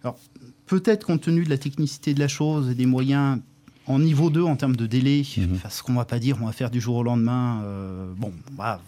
Alors, 0.03 0.19
peut-être 0.67 1.07
compte 1.07 1.23
tenu 1.23 1.45
de 1.45 1.51
la 1.51 1.59
technicité 1.59 2.15
de 2.15 2.21
la 2.21 2.29
chose 2.29 2.69
et 2.69 2.75
des 2.75 2.87
moyens 2.87 3.39
en 3.87 3.99
niveau 3.99 4.31
2 4.31 4.43
en 4.43 4.57
termes 4.57 4.77
de 4.77 4.87
délai, 4.87 5.23
mmh. 5.37 5.59
parce 5.63 5.83
qu'on 5.83 5.93
ne 5.93 5.99
va 5.99 6.05
pas 6.05 6.19
dire 6.19 6.39
on 6.41 6.47
va 6.47 6.53
faire 6.53 6.71
du 6.71 6.81
jour 6.81 6.97
au 6.97 7.03
lendemain. 7.03 7.63
bon, 8.17 8.33
bah, 8.53 8.81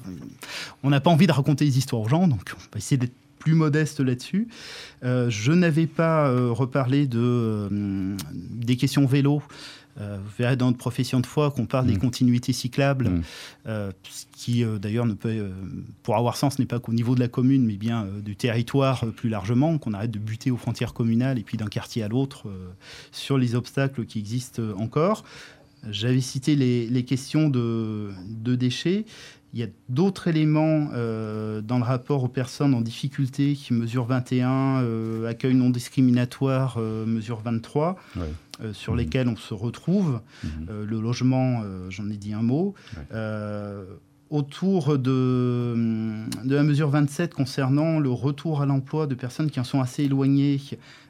on 0.82 0.90
n'a 0.90 1.00
pas 1.00 1.10
envie 1.10 1.26
de 1.26 1.32
raconter 1.32 1.64
des 1.64 1.78
histoires 1.78 2.02
aux 2.02 2.08
gens, 2.08 2.28
donc 2.28 2.52
on 2.56 2.72
va 2.72 2.78
essayer 2.78 2.96
d'être 2.96 3.14
plus 3.44 3.54
modeste 3.54 4.00
là-dessus. 4.00 4.48
Euh, 5.04 5.28
je 5.28 5.52
n'avais 5.52 5.86
pas 5.86 6.28
euh, 6.28 6.50
reparlé 6.50 7.06
de, 7.06 7.20
euh, 7.20 8.16
des 8.32 8.76
questions 8.76 9.04
vélo. 9.04 9.42
Vous 9.96 10.30
verrez 10.38 10.56
dans 10.56 10.66
notre 10.66 10.78
profession 10.78 11.20
de 11.20 11.26
foi 11.26 11.50
qu'on 11.50 11.66
parle 11.66 11.86
des 11.86 11.94
mm. 11.94 11.98
continuités 11.98 12.52
cyclables, 12.52 13.08
mm. 13.08 13.22
ce 13.66 14.24
qui 14.36 14.64
d'ailleurs 14.80 15.06
ne 15.06 15.14
peut, 15.14 15.50
pour 16.02 16.16
avoir 16.16 16.36
sens, 16.36 16.58
n'est 16.58 16.66
pas 16.66 16.80
qu'au 16.80 16.92
niveau 16.92 17.14
de 17.14 17.20
la 17.20 17.28
commune, 17.28 17.64
mais 17.64 17.76
bien 17.76 18.06
du 18.24 18.36
territoire 18.36 19.06
plus 19.16 19.28
largement, 19.28 19.78
qu'on 19.78 19.92
arrête 19.92 20.10
de 20.10 20.18
buter 20.18 20.50
aux 20.50 20.56
frontières 20.56 20.94
communales 20.94 21.38
et 21.38 21.42
puis 21.42 21.56
d'un 21.56 21.68
quartier 21.68 22.02
à 22.02 22.08
l'autre 22.08 22.46
sur 23.12 23.38
les 23.38 23.54
obstacles 23.54 24.04
qui 24.04 24.18
existent 24.18 24.62
encore. 24.76 25.24
J'avais 25.90 26.20
cité 26.20 26.56
les, 26.56 26.86
les 26.86 27.04
questions 27.04 27.48
de, 27.48 28.10
de, 28.28 28.54
déchets. 28.54 29.04
Il 29.52 29.60
y 29.60 29.62
a 29.62 29.68
d'autres 29.88 30.28
éléments 30.28 30.88
euh, 30.94 31.60
dans 31.60 31.78
le 31.78 31.84
rapport 31.84 32.24
aux 32.24 32.28
personnes 32.28 32.74
en 32.74 32.80
difficulté, 32.80 33.54
qui 33.54 33.72
mesure 33.72 34.04
21, 34.04 34.82
euh, 34.82 35.28
accueil 35.28 35.54
non 35.54 35.70
discriminatoire, 35.70 36.76
euh, 36.78 37.06
mesure 37.06 37.40
23, 37.40 37.96
sur 38.72 38.92
mhm. 38.92 38.98
lesquels 38.98 39.28
on 39.28 39.36
se 39.36 39.54
retrouve. 39.54 40.20
Mhm. 40.42 40.84
le 40.84 41.00
logement, 41.00 41.62
j'en 41.88 42.08
ai 42.10 42.16
dit 42.16 42.32
un 42.32 42.42
mot. 42.42 42.74
autour 44.30 44.98
de, 44.98 45.74
de, 46.44 46.54
la 46.54 46.62
mesure 46.64 46.88
27 46.88 47.34
concernant 47.34 48.00
le 48.00 48.10
retour 48.10 48.62
à 48.62 48.66
l'emploi 48.66 49.06
de 49.06 49.14
personnes 49.14 49.50
qui 49.50 49.60
en 49.60 49.64
sont 49.64 49.80
assez 49.80 50.04
éloignées, 50.04 50.60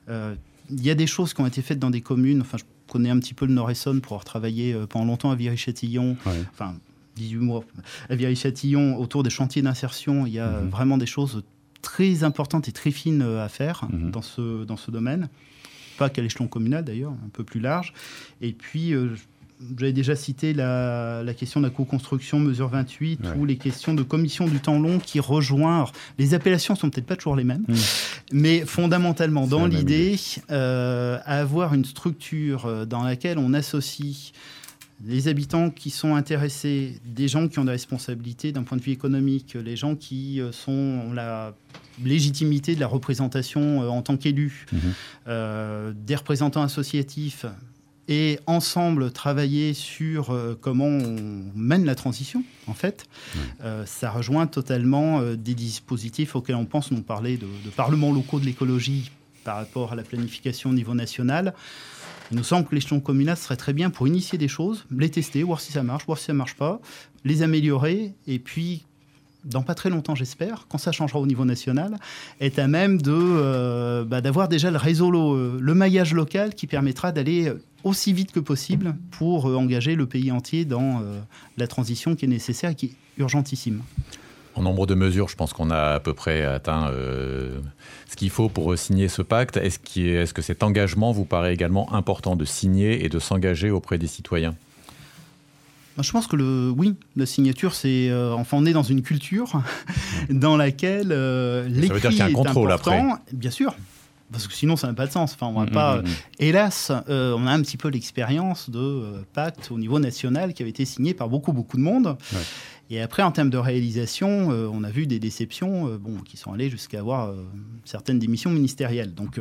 il 0.09 0.83
y 0.83 0.91
a 0.91 0.95
des 0.95 1.07
choses 1.07 1.33
qui 1.33 1.41
ont 1.41 1.47
été 1.47 1.63
faites 1.63 1.79
dans 1.79 1.91
des 1.91 2.01
communes. 2.01 2.41
Enfin, 2.41 2.59
je 2.59 2.65
connais 2.89 3.11
un 3.11 3.19
petit 3.19 3.35
peu 3.35 3.47
le 3.47 3.53
Nord-Essonne 3.53 4.01
pour 4.01 4.13
avoir 4.13 4.25
travaillé 4.25 4.75
pendant 4.89 5.07
longtemps 5.07 5.31
à 5.31 5.37
Viry-Châtillon. 5.37 6.17
Enfin, 6.53 6.75
18 7.17 7.37
mois 7.39 7.65
à 8.09 8.15
Viry-Châtillon, 8.15 8.99
autour 8.99 9.23
des 9.23 9.31
chantiers 9.31 9.63
d'insertion, 9.63 10.27
il 10.27 10.33
y 10.33 10.39
a 10.39 10.61
mhm. 10.61 10.69
vraiment 10.69 10.99
des 10.99 11.07
choses 11.07 11.43
très 11.83 12.25
importantes 12.25 12.69
et 12.69 12.73
très 12.73 12.91
fines 12.91 13.23
euh, 13.23 13.45
à 13.45 13.49
faire 13.49 13.87
mhm. 13.91 14.11
dans, 14.11 14.23
ce, 14.23 14.65
dans 14.65 14.77
ce 14.77 14.91
domaine. 14.91 15.29
Pas 15.99 16.11
qu'à 16.11 16.23
l'échelon 16.23 16.49
communal 16.49 16.85
d'ailleurs, 16.85 17.13
un 17.13 17.29
peu 17.33 17.45
plus 17.45 17.61
large. 17.61 17.93
Et 18.41 18.53
puis, 18.53 18.93
euh, 18.93 19.15
j'avais 19.79 19.93
déjà 19.93 20.17
cité 20.17 20.53
la, 20.53 21.23
la, 21.25 21.35
question 21.35 21.61
de 21.61 21.67
la 21.67 21.71
co-construction, 21.71 22.39
mesure 22.39 22.69
28, 22.69 23.21
ou 23.39 23.45
les 23.45 23.57
questions 23.57 23.95
de 23.95 24.03
commission 24.03 24.47
du 24.47 24.61
temps 24.61 24.79
long 24.79 24.99
qui 24.99 25.21
rejoignent. 25.21 25.87
Les 26.19 26.35
appellations 26.35 26.75
sont 26.75 26.91
peut-être 26.91 27.07
pas 27.07 27.17
toujours 27.17 27.37
les 27.37 27.45
mêmes, 27.45 27.65
mhm. 27.69 27.77
mais 28.33 28.61
fondamentalement, 28.67 29.47
dans 29.47 29.67
l'idée, 29.67 30.17
euh, 30.51 31.19
avoir 31.25 31.75
une 31.75 31.85
structure 31.85 32.87
dans 32.87 33.03
laquelle 33.03 33.39
on 33.39 33.55
associe 33.55 34.33
les 35.07 35.29
habitants 35.29 35.71
qui 35.71 35.91
sont 35.91 36.15
intéressés, 36.15 37.01
des 37.05 37.29
gens 37.29 37.49
qui 37.49 37.59
ont 37.59 37.65
des 37.65 37.73
responsabilités 37.73 38.53
d'un 38.53 38.63
point 38.63 38.79
de 38.79 38.83
vue 38.83 38.93
économique, 38.93 39.55
les 39.55 39.77
gens 39.77 39.97
qui 39.97 40.41
euh, 40.41 40.53
sont 40.53 41.13
la 41.13 41.55
légitimité 42.03 42.75
de 42.75 42.81
la 42.81 42.87
représentation 42.87 43.83
euh, 43.83 43.89
en 43.89 44.03
tant 44.03 44.17
qu'élus, 44.17 44.67
mhm. 44.73 44.81
euh, 45.29 45.93
des 45.95 46.17
représentants 46.17 46.63
associatifs, 46.63 47.47
et 48.09 48.39
ensemble 48.47 49.11
travailler 49.11 49.75
sur 49.75 50.37
comment 50.61 50.87
on 50.87 51.45
mène 51.55 51.85
la 51.85 51.95
transition, 51.95 52.45
en 52.67 52.75
fait, 52.75 53.07
ça 53.87 54.11
rejoint 54.11 54.47
totalement 54.47 55.23
des 55.23 55.55
dispositifs 55.55 56.37
auxquels 56.37 56.57
on 56.57 56.67
pense, 56.67 56.91
nous 56.91 57.03
parler 57.03 57.37
de, 57.37 57.47
de 57.65 57.71
parlements 57.71 58.13
locaux 58.13 58.41
de 58.41 58.45
l'écologie 58.45 59.11
par 59.45 59.57
rapport 59.57 59.93
à 59.93 59.95
la 59.97 60.03
planification 60.03 60.71
au 60.71 60.75
niveau 60.75 60.95
national. 60.95 61.55
Il 62.31 62.39
nous 62.39 62.45
semble 62.45 62.67
que 62.67 62.75
l'échelon 62.75 63.01
communal 63.01 63.37
serait 63.37 63.57
très 63.57 63.73
bien 63.73 63.91
pour 63.91 64.09
initier 64.09 64.39
des 64.39 64.49
choses, 64.49 64.87
les 64.91 65.11
tester, 65.11 65.43
voir 65.43 65.61
si 65.61 65.73
ça 65.73 65.83
marche, 65.83 66.07
voir 66.07 66.19
si 66.19 66.25
ça 66.25 66.33
marche 66.33 66.55
pas, 66.55 66.81
les 67.25 67.43
améliorer, 67.43 68.15
et 68.27 68.39
puis 68.39 68.85
dans 69.45 69.63
pas 69.63 69.75
très 69.75 69.91
longtemps, 69.91 70.15
j'espère, 70.15 70.67
quand 70.71 70.79
ça 70.79 70.91
changera 70.91 71.21
au 71.21 71.27
niveau 71.27 71.45
national, 71.45 71.99
est 72.41 72.59
à 72.59 72.67
même 72.67 73.01
de 73.01 73.13
euh, 73.15 74.05
bah, 74.05 74.23
d'avoir 74.23 74.49
déjà 74.49 74.71
le 74.71 74.79
réseau, 74.79 75.11
le, 75.11 75.75
maillage 75.75 76.15
local 76.15 76.55
qui 76.55 76.67
permettra 76.67 77.13
d'aller 77.13 77.53
aussi 77.85 78.13
vite 78.13 78.33
que 78.33 78.41
possible 78.41 78.97
pour 79.11 79.49
euh, 79.49 79.57
engager 79.57 79.95
le 79.95 80.07
pays 80.07 80.33
entier 80.33 80.65
dans 80.65 81.01
euh, 81.01 81.21
la 81.57 81.67
transition 81.67 82.17
qui 82.17 82.25
est 82.25 82.29
nécessaire 82.29 82.71
et 82.71 82.75
qui 82.75 82.87
est 82.87 82.95
urgentissime. 83.19 83.83
En 84.57 84.63
nombre 84.63 84.87
de 84.87 84.95
mesures, 84.95 85.29
je 85.29 85.37
pense 85.37 85.53
qu'on 85.53 85.71
a 85.71 85.95
à 85.95 86.01
peu 86.01 86.15
près 86.15 86.45
atteint 86.45 86.89
euh, 86.89 87.61
ce 88.09 88.15
qu'il 88.15 88.31
faut 88.31 88.49
pour 88.49 88.79
signer 88.79 89.09
ce 89.09 89.21
pacte. 89.21 89.57
Est-ce 89.57 89.79
est, 89.99 90.33
que 90.33 90.43
cet 90.43 90.63
engagement 90.63 91.11
vous 91.11 91.25
paraît 91.25 91.53
également 91.53 91.93
important 91.93 92.37
de 92.37 92.45
signer 92.45 93.05
et 93.05 93.09
de 93.09 93.19
s'engager 93.19 93.71
auprès 93.71 93.99
des 93.99 94.07
citoyens? 94.07 94.55
Je 96.01 96.11
pense 96.11 96.27
que 96.27 96.35
le 96.35 96.71
oui, 96.77 96.95
la 97.15 97.27
signature, 97.27 97.75
c'est 97.75 98.09
euh, 98.11 98.35
enfin 98.35 98.57
on 98.57 98.67
est 98.67 98.73
dans 98.73 98.83
une 98.83 99.03
culture 99.03 99.63
dans 100.31 100.57
laquelle 100.57 101.13
euh, 101.13 101.69
l'écrit 101.69 102.17
est 102.17 102.21
important. 102.21 102.67
Après. 102.69 103.03
Bien 103.33 103.53
sûr, 103.53 103.77
parce 104.33 104.47
que 104.47 104.55
sinon 104.55 104.77
ça 104.77 104.87
n'a 104.87 104.95
pas 104.95 105.07
de 105.07 105.13
sens. 105.13 105.35
Enfin, 105.35 105.47
on 105.47 105.53
va 105.53 105.67
mmh, 105.67 105.71
pas. 105.71 105.97
Mmh, 105.97 106.05
mmh. 106.05 106.15
Hélas, 106.41 106.93
on 107.09 107.47
a 107.47 107.51
un 107.51 107.63
petit 107.63 107.77
peu 107.77 107.89
l'expérience 107.89 108.71
de 108.71 109.25
pacte 109.33 109.71
au 109.71 109.79
niveau 109.79 109.99
national 109.99 110.55
qui 110.55 110.63
avait 110.63 110.71
été 110.71 110.85
signé 110.85 111.15
par 111.15 111.29
beaucoup 111.29 111.53
beaucoup 111.53 111.77
de 111.77 111.83
monde. 111.83 112.17
Et 112.91 113.01
après, 113.01 113.23
en 113.23 113.33
termes 113.33 113.51
de 113.51 113.57
réalisation, 113.59 114.49
on 114.49 114.85
a 114.85 114.91
vu 114.91 115.07
des 115.07 115.19
déceptions 115.19 115.97
bon, 115.97 116.19
qui 116.19 116.37
sont 116.37 116.53
allées 116.53 116.69
jusqu'à 116.69 116.99
avoir 116.99 117.33
certaines 117.85 118.19
démissions 118.19 118.51
ministérielles. 118.51 119.15
Donc, 119.15 119.41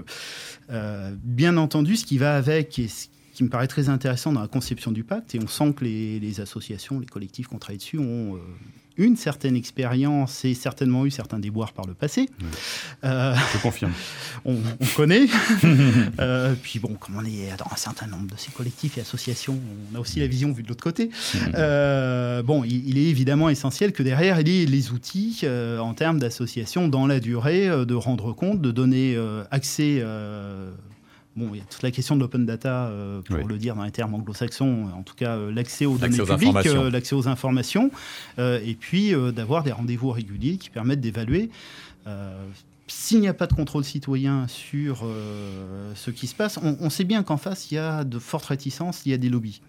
bien 1.23 1.57
entendu, 1.57 1.97
ce 1.97 2.05
qui 2.05 2.17
va 2.17 2.35
avec 2.35 2.79
et 2.79 2.87
ce 2.87 3.07
qui 3.33 3.43
me 3.43 3.49
paraît 3.49 3.67
très 3.67 3.89
intéressant 3.89 4.31
dans 4.31 4.41
la 4.41 4.47
conception 4.47 4.91
du 4.91 5.03
pacte, 5.03 5.35
et 5.35 5.39
on 5.43 5.47
sent 5.47 5.73
que 5.73 5.83
les, 5.83 6.39
associations, 6.39 6.99
les 6.99 7.05
collectifs 7.05 7.47
qui 7.47 7.55
ont 7.55 7.59
travaillé 7.59 7.79
dessus 7.79 7.97
ont 7.97 8.35
euh, 8.35 8.39
une 8.97 9.15
certaine 9.15 9.55
expérience 9.55 10.45
et 10.45 10.53
certainement 10.53 11.05
eu 11.05 11.11
certains 11.11 11.39
déboires 11.39 11.73
par 11.73 11.87
le 11.87 11.93
passé. 11.95 12.29
Euh, 13.03 13.35
Je 13.53 13.57
confirme. 13.59 13.91
on, 14.45 14.57
connaît. 14.95 15.25
Euh, 16.19 16.53
puis 16.61 16.79
bon, 16.79 16.93
comme 16.99 17.17
on 17.17 17.25
est 17.25 17.49
dans 17.57 17.71
un 17.71 17.75
certain 17.75 18.05
nombre 18.05 18.27
de 18.27 18.37
ces 18.37 18.51
collectifs 18.51 18.97
et 18.97 19.01
associations, 19.01 19.59
on 19.91 19.95
a 19.95 19.99
aussi 19.99 20.19
la 20.19 20.27
vision 20.27 20.51
vue 20.51 20.63
de 20.63 20.67
l'autre 20.67 20.83
côté. 20.83 21.09
bon, 22.45 22.63
il, 22.63 22.97
est 22.97 23.09
évidemment 23.09 23.49
essentiel 23.49 23.93
que 23.93 24.03
derrière, 24.03 24.39
il 24.39 24.47
y 24.47 24.63
ait 24.63 24.65
les 24.65 24.91
outils 24.91 25.41
en 25.79 25.93
termes 25.93 26.19
d'association 26.19 26.87
dans 26.87 27.07
la 27.07 27.19
durée, 27.19 27.67
de 27.67 27.95
rendre 27.95 28.33
compte, 28.33 28.61
de 28.61 28.71
donner 28.71 29.17
accès 29.49 30.03
Bon, 31.35 31.49
il 31.53 31.57
y 31.57 31.61
a 31.61 31.65
toute 31.65 31.81
la 31.81 31.89
question 31.89 32.15
de 32.15 32.21
l'open 32.21 32.45
data, 32.45 32.87
euh, 32.87 33.21
pour 33.21 33.47
le 33.47 33.57
dire 33.57 33.75
dans 33.75 33.83
les 33.83 33.91
termes 33.91 34.13
anglo-saxons, 34.13 34.89
en 34.95 35.01
tout 35.01 35.15
cas 35.15 35.35
euh, 35.35 35.51
l'accès 35.51 35.85
aux 35.85 35.97
données 35.97 36.15
publiques, 36.15 36.67
euh, 36.67 36.91
l'accès 36.91 37.15
aux 37.15 37.27
informations, 37.27 37.89
et 38.37 38.77
puis 38.79 39.13
d'avoir 39.33 39.63
des 39.63 39.71
rendez-vous 39.71 40.11
réguliers 40.11 40.57
qui 40.57 40.69
permettent 40.69 41.01
d'évaluer. 41.01 41.49
S'il 42.87 43.21
n'y 43.21 43.27
a 43.27 43.33
pas 43.33 43.47
de 43.47 43.53
contrôle 43.53 43.83
citoyen 43.83 44.47
sur 44.47 45.05
ce 45.95 46.11
qui 46.11 46.27
se 46.27 46.35
passe, 46.35 46.59
on, 46.61 46.89
sait 46.89 47.05
bien 47.05 47.23
qu'en 47.23 47.37
face, 47.37 47.71
il 47.71 47.75
y 47.75 47.77
a 47.77 48.03
de 48.03 48.19
fortes 48.19 48.45
réticences, 48.45 49.05
il 49.05 49.11
y 49.11 49.13
a 49.13 49.17
des 49.17 49.29
lobbies. 49.29 49.61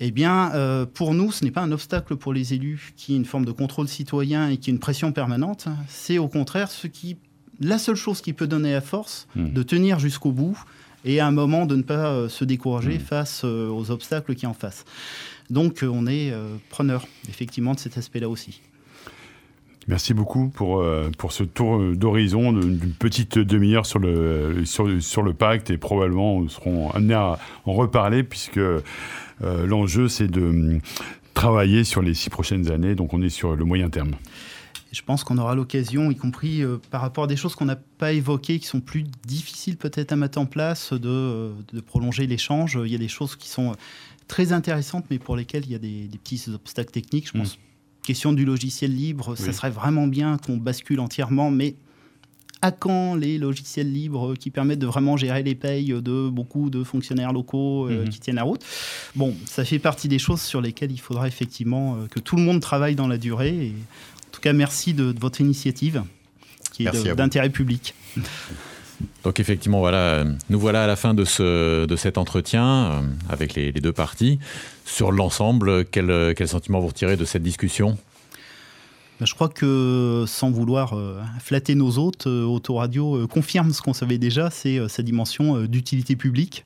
Eh 0.00 0.10
bien, 0.10 0.86
pour 0.94 1.14
nous, 1.14 1.30
ce 1.30 1.44
n'est 1.44 1.50
pas 1.50 1.62
un 1.62 1.72
obstacle 1.72 2.16
pour 2.16 2.32
les 2.32 2.54
élus 2.54 2.92
qui 2.96 3.14
ait 3.14 3.16
une 3.16 3.24
forme 3.24 3.44
de 3.44 3.52
contrôle 3.52 3.86
citoyen 3.86 4.48
et 4.48 4.56
qui 4.56 4.70
ait 4.70 4.72
une 4.72 4.80
pression 4.80 5.12
permanente. 5.12 5.68
C'est 5.88 6.18
au 6.18 6.28
contraire 6.28 6.70
ce 6.70 6.86
qui 6.86 7.16
la 7.62 7.78
seule 7.78 7.96
chose 7.96 8.20
qui 8.20 8.32
peut 8.32 8.46
donner 8.46 8.72
la 8.72 8.80
force 8.80 9.26
hmm. 9.36 9.52
de 9.52 9.62
tenir 9.62 9.98
jusqu'au 9.98 10.32
bout 10.32 10.58
et 11.04 11.20
à 11.20 11.26
un 11.26 11.30
moment 11.30 11.66
de 11.66 11.76
ne 11.76 11.82
pas 11.82 12.12
euh, 12.12 12.28
se 12.28 12.44
décourager 12.44 12.98
hmm. 12.98 13.00
face 13.00 13.42
euh, 13.44 13.68
aux 13.68 13.90
obstacles 13.90 14.34
qui 14.34 14.46
en 14.46 14.54
face. 14.54 14.84
Donc 15.50 15.82
euh, 15.82 15.88
on 15.88 16.06
est 16.06 16.32
preneur 16.70 17.06
effectivement 17.28 17.74
de 17.74 17.78
cet 17.78 17.98
aspect-là 17.98 18.28
aussi. 18.28 18.60
Merci 19.88 20.14
beaucoup 20.14 20.48
pour, 20.48 20.84
pour 21.18 21.32
ce 21.32 21.42
tour 21.42 21.96
d'horizon 21.96 22.52
d'une 22.52 22.78
petite 22.92 23.36
demi-heure 23.36 23.84
sur 23.84 23.98
le, 23.98 24.64
sur, 24.64 25.02
sur, 25.02 25.22
le 25.22 25.34
pacte 25.34 25.70
et 25.70 25.76
probablement 25.76 26.40
nous 26.40 26.48
serons 26.48 26.92
amenés 26.92 27.14
à 27.14 27.40
en 27.64 27.72
reparler 27.72 28.22
puisque 28.22 28.60
l'enjeu 29.40 30.06
c'est 30.06 30.28
de 30.28 30.40
hum, 30.40 30.80
travailler 31.34 31.82
sur 31.82 32.00
les 32.00 32.14
six 32.14 32.30
prochaines 32.30 32.70
années, 32.70 32.94
donc 32.94 33.12
on 33.12 33.22
est 33.22 33.28
sur 33.28 33.56
le 33.56 33.64
moyen 33.64 33.90
terme 33.90 34.12
je 34.92 35.02
pense 35.02 35.24
qu'on 35.24 35.38
aura 35.38 35.54
l'occasion, 35.54 36.10
y 36.10 36.16
compris 36.16 36.62
euh, 36.62 36.76
par 36.90 37.00
rapport 37.00 37.24
à 37.24 37.26
des 37.26 37.36
choses 37.36 37.54
qu'on 37.54 37.64
n'a 37.64 37.76
pas 37.76 38.12
évoquées, 38.12 38.58
qui 38.58 38.66
sont 38.66 38.80
plus 38.80 39.04
difficiles 39.26 39.78
peut-être 39.78 40.12
à 40.12 40.16
mettre 40.16 40.38
en 40.38 40.46
place, 40.46 40.92
de, 40.92 41.08
euh, 41.08 41.52
prolonger 41.86 42.26
l'échange. 42.26 42.78
Il 42.84 42.92
y 42.92 42.94
a 42.94 42.98
des 42.98 43.08
choses 43.08 43.34
qui 43.34 43.48
sont 43.48 43.70
euh, 43.70 43.74
très 44.28 44.52
intéressantes, 44.52 45.06
mais 45.10 45.18
pour 45.18 45.34
lesquelles 45.34 45.64
il 45.64 45.72
y 45.72 45.74
a 45.74 45.78
des, 45.78 46.10
petits 46.22 46.44
obstacles 46.52 46.92
techniques. 46.92 47.28
Je 47.28 47.38
pense, 47.38 47.56
mm. 47.56 47.60
question 48.02 48.32
du 48.34 48.44
logiciel 48.44 48.94
libre, 48.94 49.34
ça 49.34 49.52
serait 49.52 49.70
vraiment 49.70 50.06
bien 50.06 50.36
qu'on 50.36 50.58
bascule 50.58 51.00
entièrement, 51.00 51.50
mais 51.50 51.74
à 52.60 52.70
quand 52.70 53.16
les 53.16 53.38
logiciels 53.38 53.90
libres 53.90 54.34
qui 54.36 54.50
permettent 54.50 54.78
de 54.78 54.86
vraiment 54.86 55.16
gérer 55.16 55.42
les 55.42 55.56
payes 55.56 55.88
de 55.88 56.28
beaucoup 56.28 56.70
de 56.70 56.84
fonctionnaires 56.84 57.32
locaux 57.32 57.90
mm-hmm. 57.90 58.08
qui 58.10 58.20
tiennent 58.20 58.36
la 58.36 58.44
route? 58.44 58.64
Bon, 59.16 59.34
ça 59.46 59.64
fait 59.64 59.80
partie 59.80 60.06
des 60.06 60.20
choses 60.20 60.42
sur 60.42 60.60
lesquelles 60.60 60.92
il 60.92 61.00
faudra 61.00 61.26
effectivement 61.26 61.96
que 62.08 62.20
tout 62.20 62.36
le 62.36 62.42
monde 62.42 62.60
travaille 62.60 62.94
dans 62.94 63.08
la 63.08 63.18
durée. 63.18 63.66
Et 63.66 63.74
cas, 64.42 64.52
merci 64.52 64.94
de, 64.94 65.14
votre 65.18 65.40
initiative 65.40 66.02
qui 66.72 66.86
est 66.86 67.14
d'intérêt 67.14 67.50
public. 67.50 67.94
Donc 69.24 69.40
effectivement, 69.40 69.80
voilà, 69.80 70.24
nous 70.50 70.58
voilà 70.58 70.84
à 70.84 70.86
la 70.86 70.96
fin 70.96 71.14
de, 71.14 71.24
ce, 71.24 71.86
de 71.86 71.96
cet 71.96 72.18
entretien 72.18 72.66
euh, 72.66 73.00
avec 73.28 73.54
les, 73.54 73.72
deux 73.72 73.92
parties. 73.92 74.38
Sur 74.84 75.12
l'ensemble, 75.12 75.84
quel, 75.86 76.34
quel 76.36 76.48
sentiment 76.48 76.80
vous 76.80 76.88
retirez 76.88 77.16
de 77.16 77.24
cette 77.24 77.42
discussion? 77.42 77.96
Ben, 79.20 79.26
je 79.26 79.34
crois 79.34 79.48
que 79.48 80.24
sans 80.26 80.50
vouloir 80.50 80.94
euh, 80.96 81.20
flatter 81.40 81.74
nos 81.74 81.98
hôtes, 81.98 82.26
euh, 82.26 82.44
Autoradio 82.44 83.26
confirme 83.28 83.72
ce 83.72 83.80
qu'on 83.80 83.94
savait 83.94 84.18
déjà, 84.18 84.50
c'est 84.50 84.88
sa 84.88 85.02
dimension 85.02 85.62
d'utilité 85.62 86.16
publique. 86.16 86.64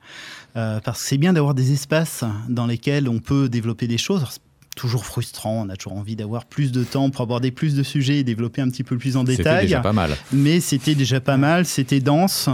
parce 0.55 1.03
que 1.03 1.09
c'est 1.09 1.19
bien 1.19 1.35
d'avoir 1.35 1.55
des 1.55 1.73
espaces 1.73 2.25
dans 2.49 2.67
lesquels 2.67 3.09
on 3.09 3.19
peut 3.19 3.49
développer 3.49 3.87
des 3.87 3.99
choses 3.99 4.41
toujours 4.77 5.05
frustrant. 5.05 5.65
On 5.67 5.69
a 5.69 5.77
toujours 5.77 5.99
envie 5.99 6.15
d'avoir 6.15 6.45
plus 6.45 6.71
de 6.71 6.85
temps 6.85 7.11
pour 7.11 7.23
aborder 7.23 7.51
plus 7.51 7.75
de 7.75 7.83
sujets 7.83 8.19
et 8.19 8.25
développer 8.25 8.62
un 8.62 8.69
petit 8.69 8.85
peu 8.85 8.97
plus 8.97 9.17
en 9.17 9.25
détail. 9.25 9.62
C'était 9.62 9.62
déjà 9.62 9.81
pas 9.81 9.93
mal. 9.93 10.17
Mais 10.33 10.61
c'était 10.61 10.95
déjà 10.95 11.21
pas 11.21 11.37
mal, 11.37 11.67
c'était 11.67 11.99
dense. 11.99 12.49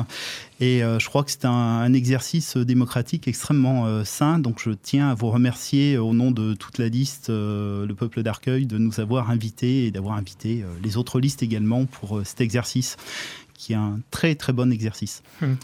Et 0.61 0.83
euh, 0.83 1.01
je 1.01 1.09
crois 1.09 1.25
que 1.25 1.33
c'est 1.33 1.45
un, 1.45 1.93
exercice 1.93 2.57
démocratique 2.57 3.27
extrêmement 3.29 3.87
euh, 3.87 4.05
sain. 4.05 4.39
Donc 4.39 4.61
je 4.65 4.71
tiens 4.71 5.11
à 5.11 5.15
vous 5.15 5.29
remercier 5.29 5.99
au 5.99 6.15
nom 6.15 6.31
de 6.31 6.55
toute 6.55 6.79
la 6.79 6.89
liste, 6.89 7.29
euh, 7.29 7.85
le 7.85 7.95
peuple 7.95 8.23
d'Arcueil, 8.23 8.65
de 8.65 8.79
nous 8.79 9.01
avoir 9.01 9.31
invités 9.31 9.87
et 9.87 9.91
d'avoir 9.91 10.17
invité 10.17 10.65
les 10.83 10.97
autres 10.97 11.21
listes 11.21 11.43
également 11.43 11.85
pour 11.85 12.23
cet 12.25 12.41
exercice 12.41 12.97
qui 13.55 13.75
est 13.75 13.77
un 13.77 14.01
très 14.11 14.35
très 14.35 14.53
bon 14.53 14.73
exercice. 14.73 15.23
Hum. 15.43 15.57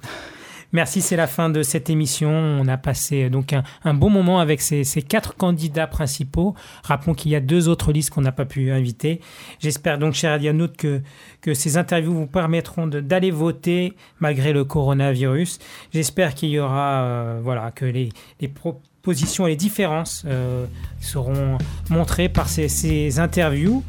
Merci, 0.72 1.00
c'est 1.00 1.16
la 1.16 1.26
fin 1.26 1.48
de 1.48 1.62
cette 1.62 1.88
émission. 1.88 2.30
On 2.30 2.68
a 2.68 2.76
passé 2.76 3.24
euh, 3.24 3.30
donc 3.30 3.54
un, 3.54 3.94
bon 3.94 4.10
moment 4.10 4.38
avec 4.38 4.60
ces, 4.60 4.84
quatre 5.02 5.34
candidats 5.34 5.86
principaux. 5.86 6.54
Rappelons 6.82 7.14
qu'il 7.14 7.30
y 7.30 7.36
a 7.36 7.40
deux 7.40 7.68
autres 7.68 7.90
listes 7.90 8.10
qu'on 8.10 8.20
n'a 8.20 8.32
pas 8.32 8.44
pu 8.44 8.70
inviter. 8.70 9.20
J'espère 9.60 9.98
donc, 9.98 10.12
cher 10.12 10.32
Adianout, 10.32 10.76
que, 10.76 11.00
que 11.40 11.54
ces 11.54 11.78
interviews 11.78 12.12
vous 12.12 12.26
permettront 12.26 12.86
d'aller 12.86 13.30
voter 13.30 13.94
malgré 14.20 14.52
le 14.52 14.64
coronavirus. 14.64 15.58
J'espère 15.94 16.34
qu'il 16.34 16.50
y 16.50 16.58
aura, 16.58 17.02
euh, 17.02 17.40
voilà, 17.42 17.70
que 17.70 17.86
les, 17.86 18.10
propositions 18.48 19.46
et 19.46 19.50
les 19.50 19.56
différences 19.56 20.24
euh, 20.26 20.66
seront 21.00 21.56
montrées 21.88 22.28
par 22.28 22.48
ces 22.50 23.18
interviews. 23.18 23.82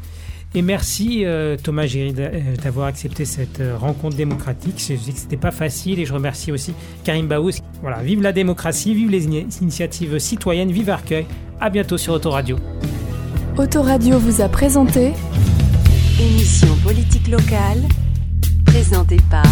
Et 0.52 0.62
merci 0.62 1.24
euh, 1.24 1.56
Thomas 1.56 1.86
Géry 1.86 2.12
euh, 2.18 2.56
d'avoir 2.56 2.86
accepté 2.86 3.24
cette 3.24 3.60
euh, 3.60 3.76
rencontre 3.76 4.16
démocratique. 4.16 4.78
Je 4.78 4.96
sais 4.96 5.12
que 5.12 5.18
c'était 5.18 5.36
pas 5.36 5.52
facile 5.52 6.00
et 6.00 6.06
je 6.06 6.12
remercie 6.12 6.50
aussi 6.50 6.74
Karim 7.04 7.28
Baous. 7.28 7.52
Voilà, 7.82 8.02
vive 8.02 8.20
la 8.20 8.32
démocratie, 8.32 8.92
vive 8.94 9.10
les 9.10 9.26
initiatives 9.26 10.18
citoyennes, 10.18 10.72
vive 10.72 10.90
Arcueil. 10.90 11.26
À 11.60 11.70
bientôt 11.70 11.98
sur 11.98 12.14
Autoradio. 12.14 12.56
Autoradio 13.58 14.18
vous 14.18 14.40
a 14.40 14.48
présenté 14.48 15.12
émission 16.20 16.74
politique 16.82 17.28
locale 17.28 17.82
présentée 18.64 19.18
par 19.30 19.44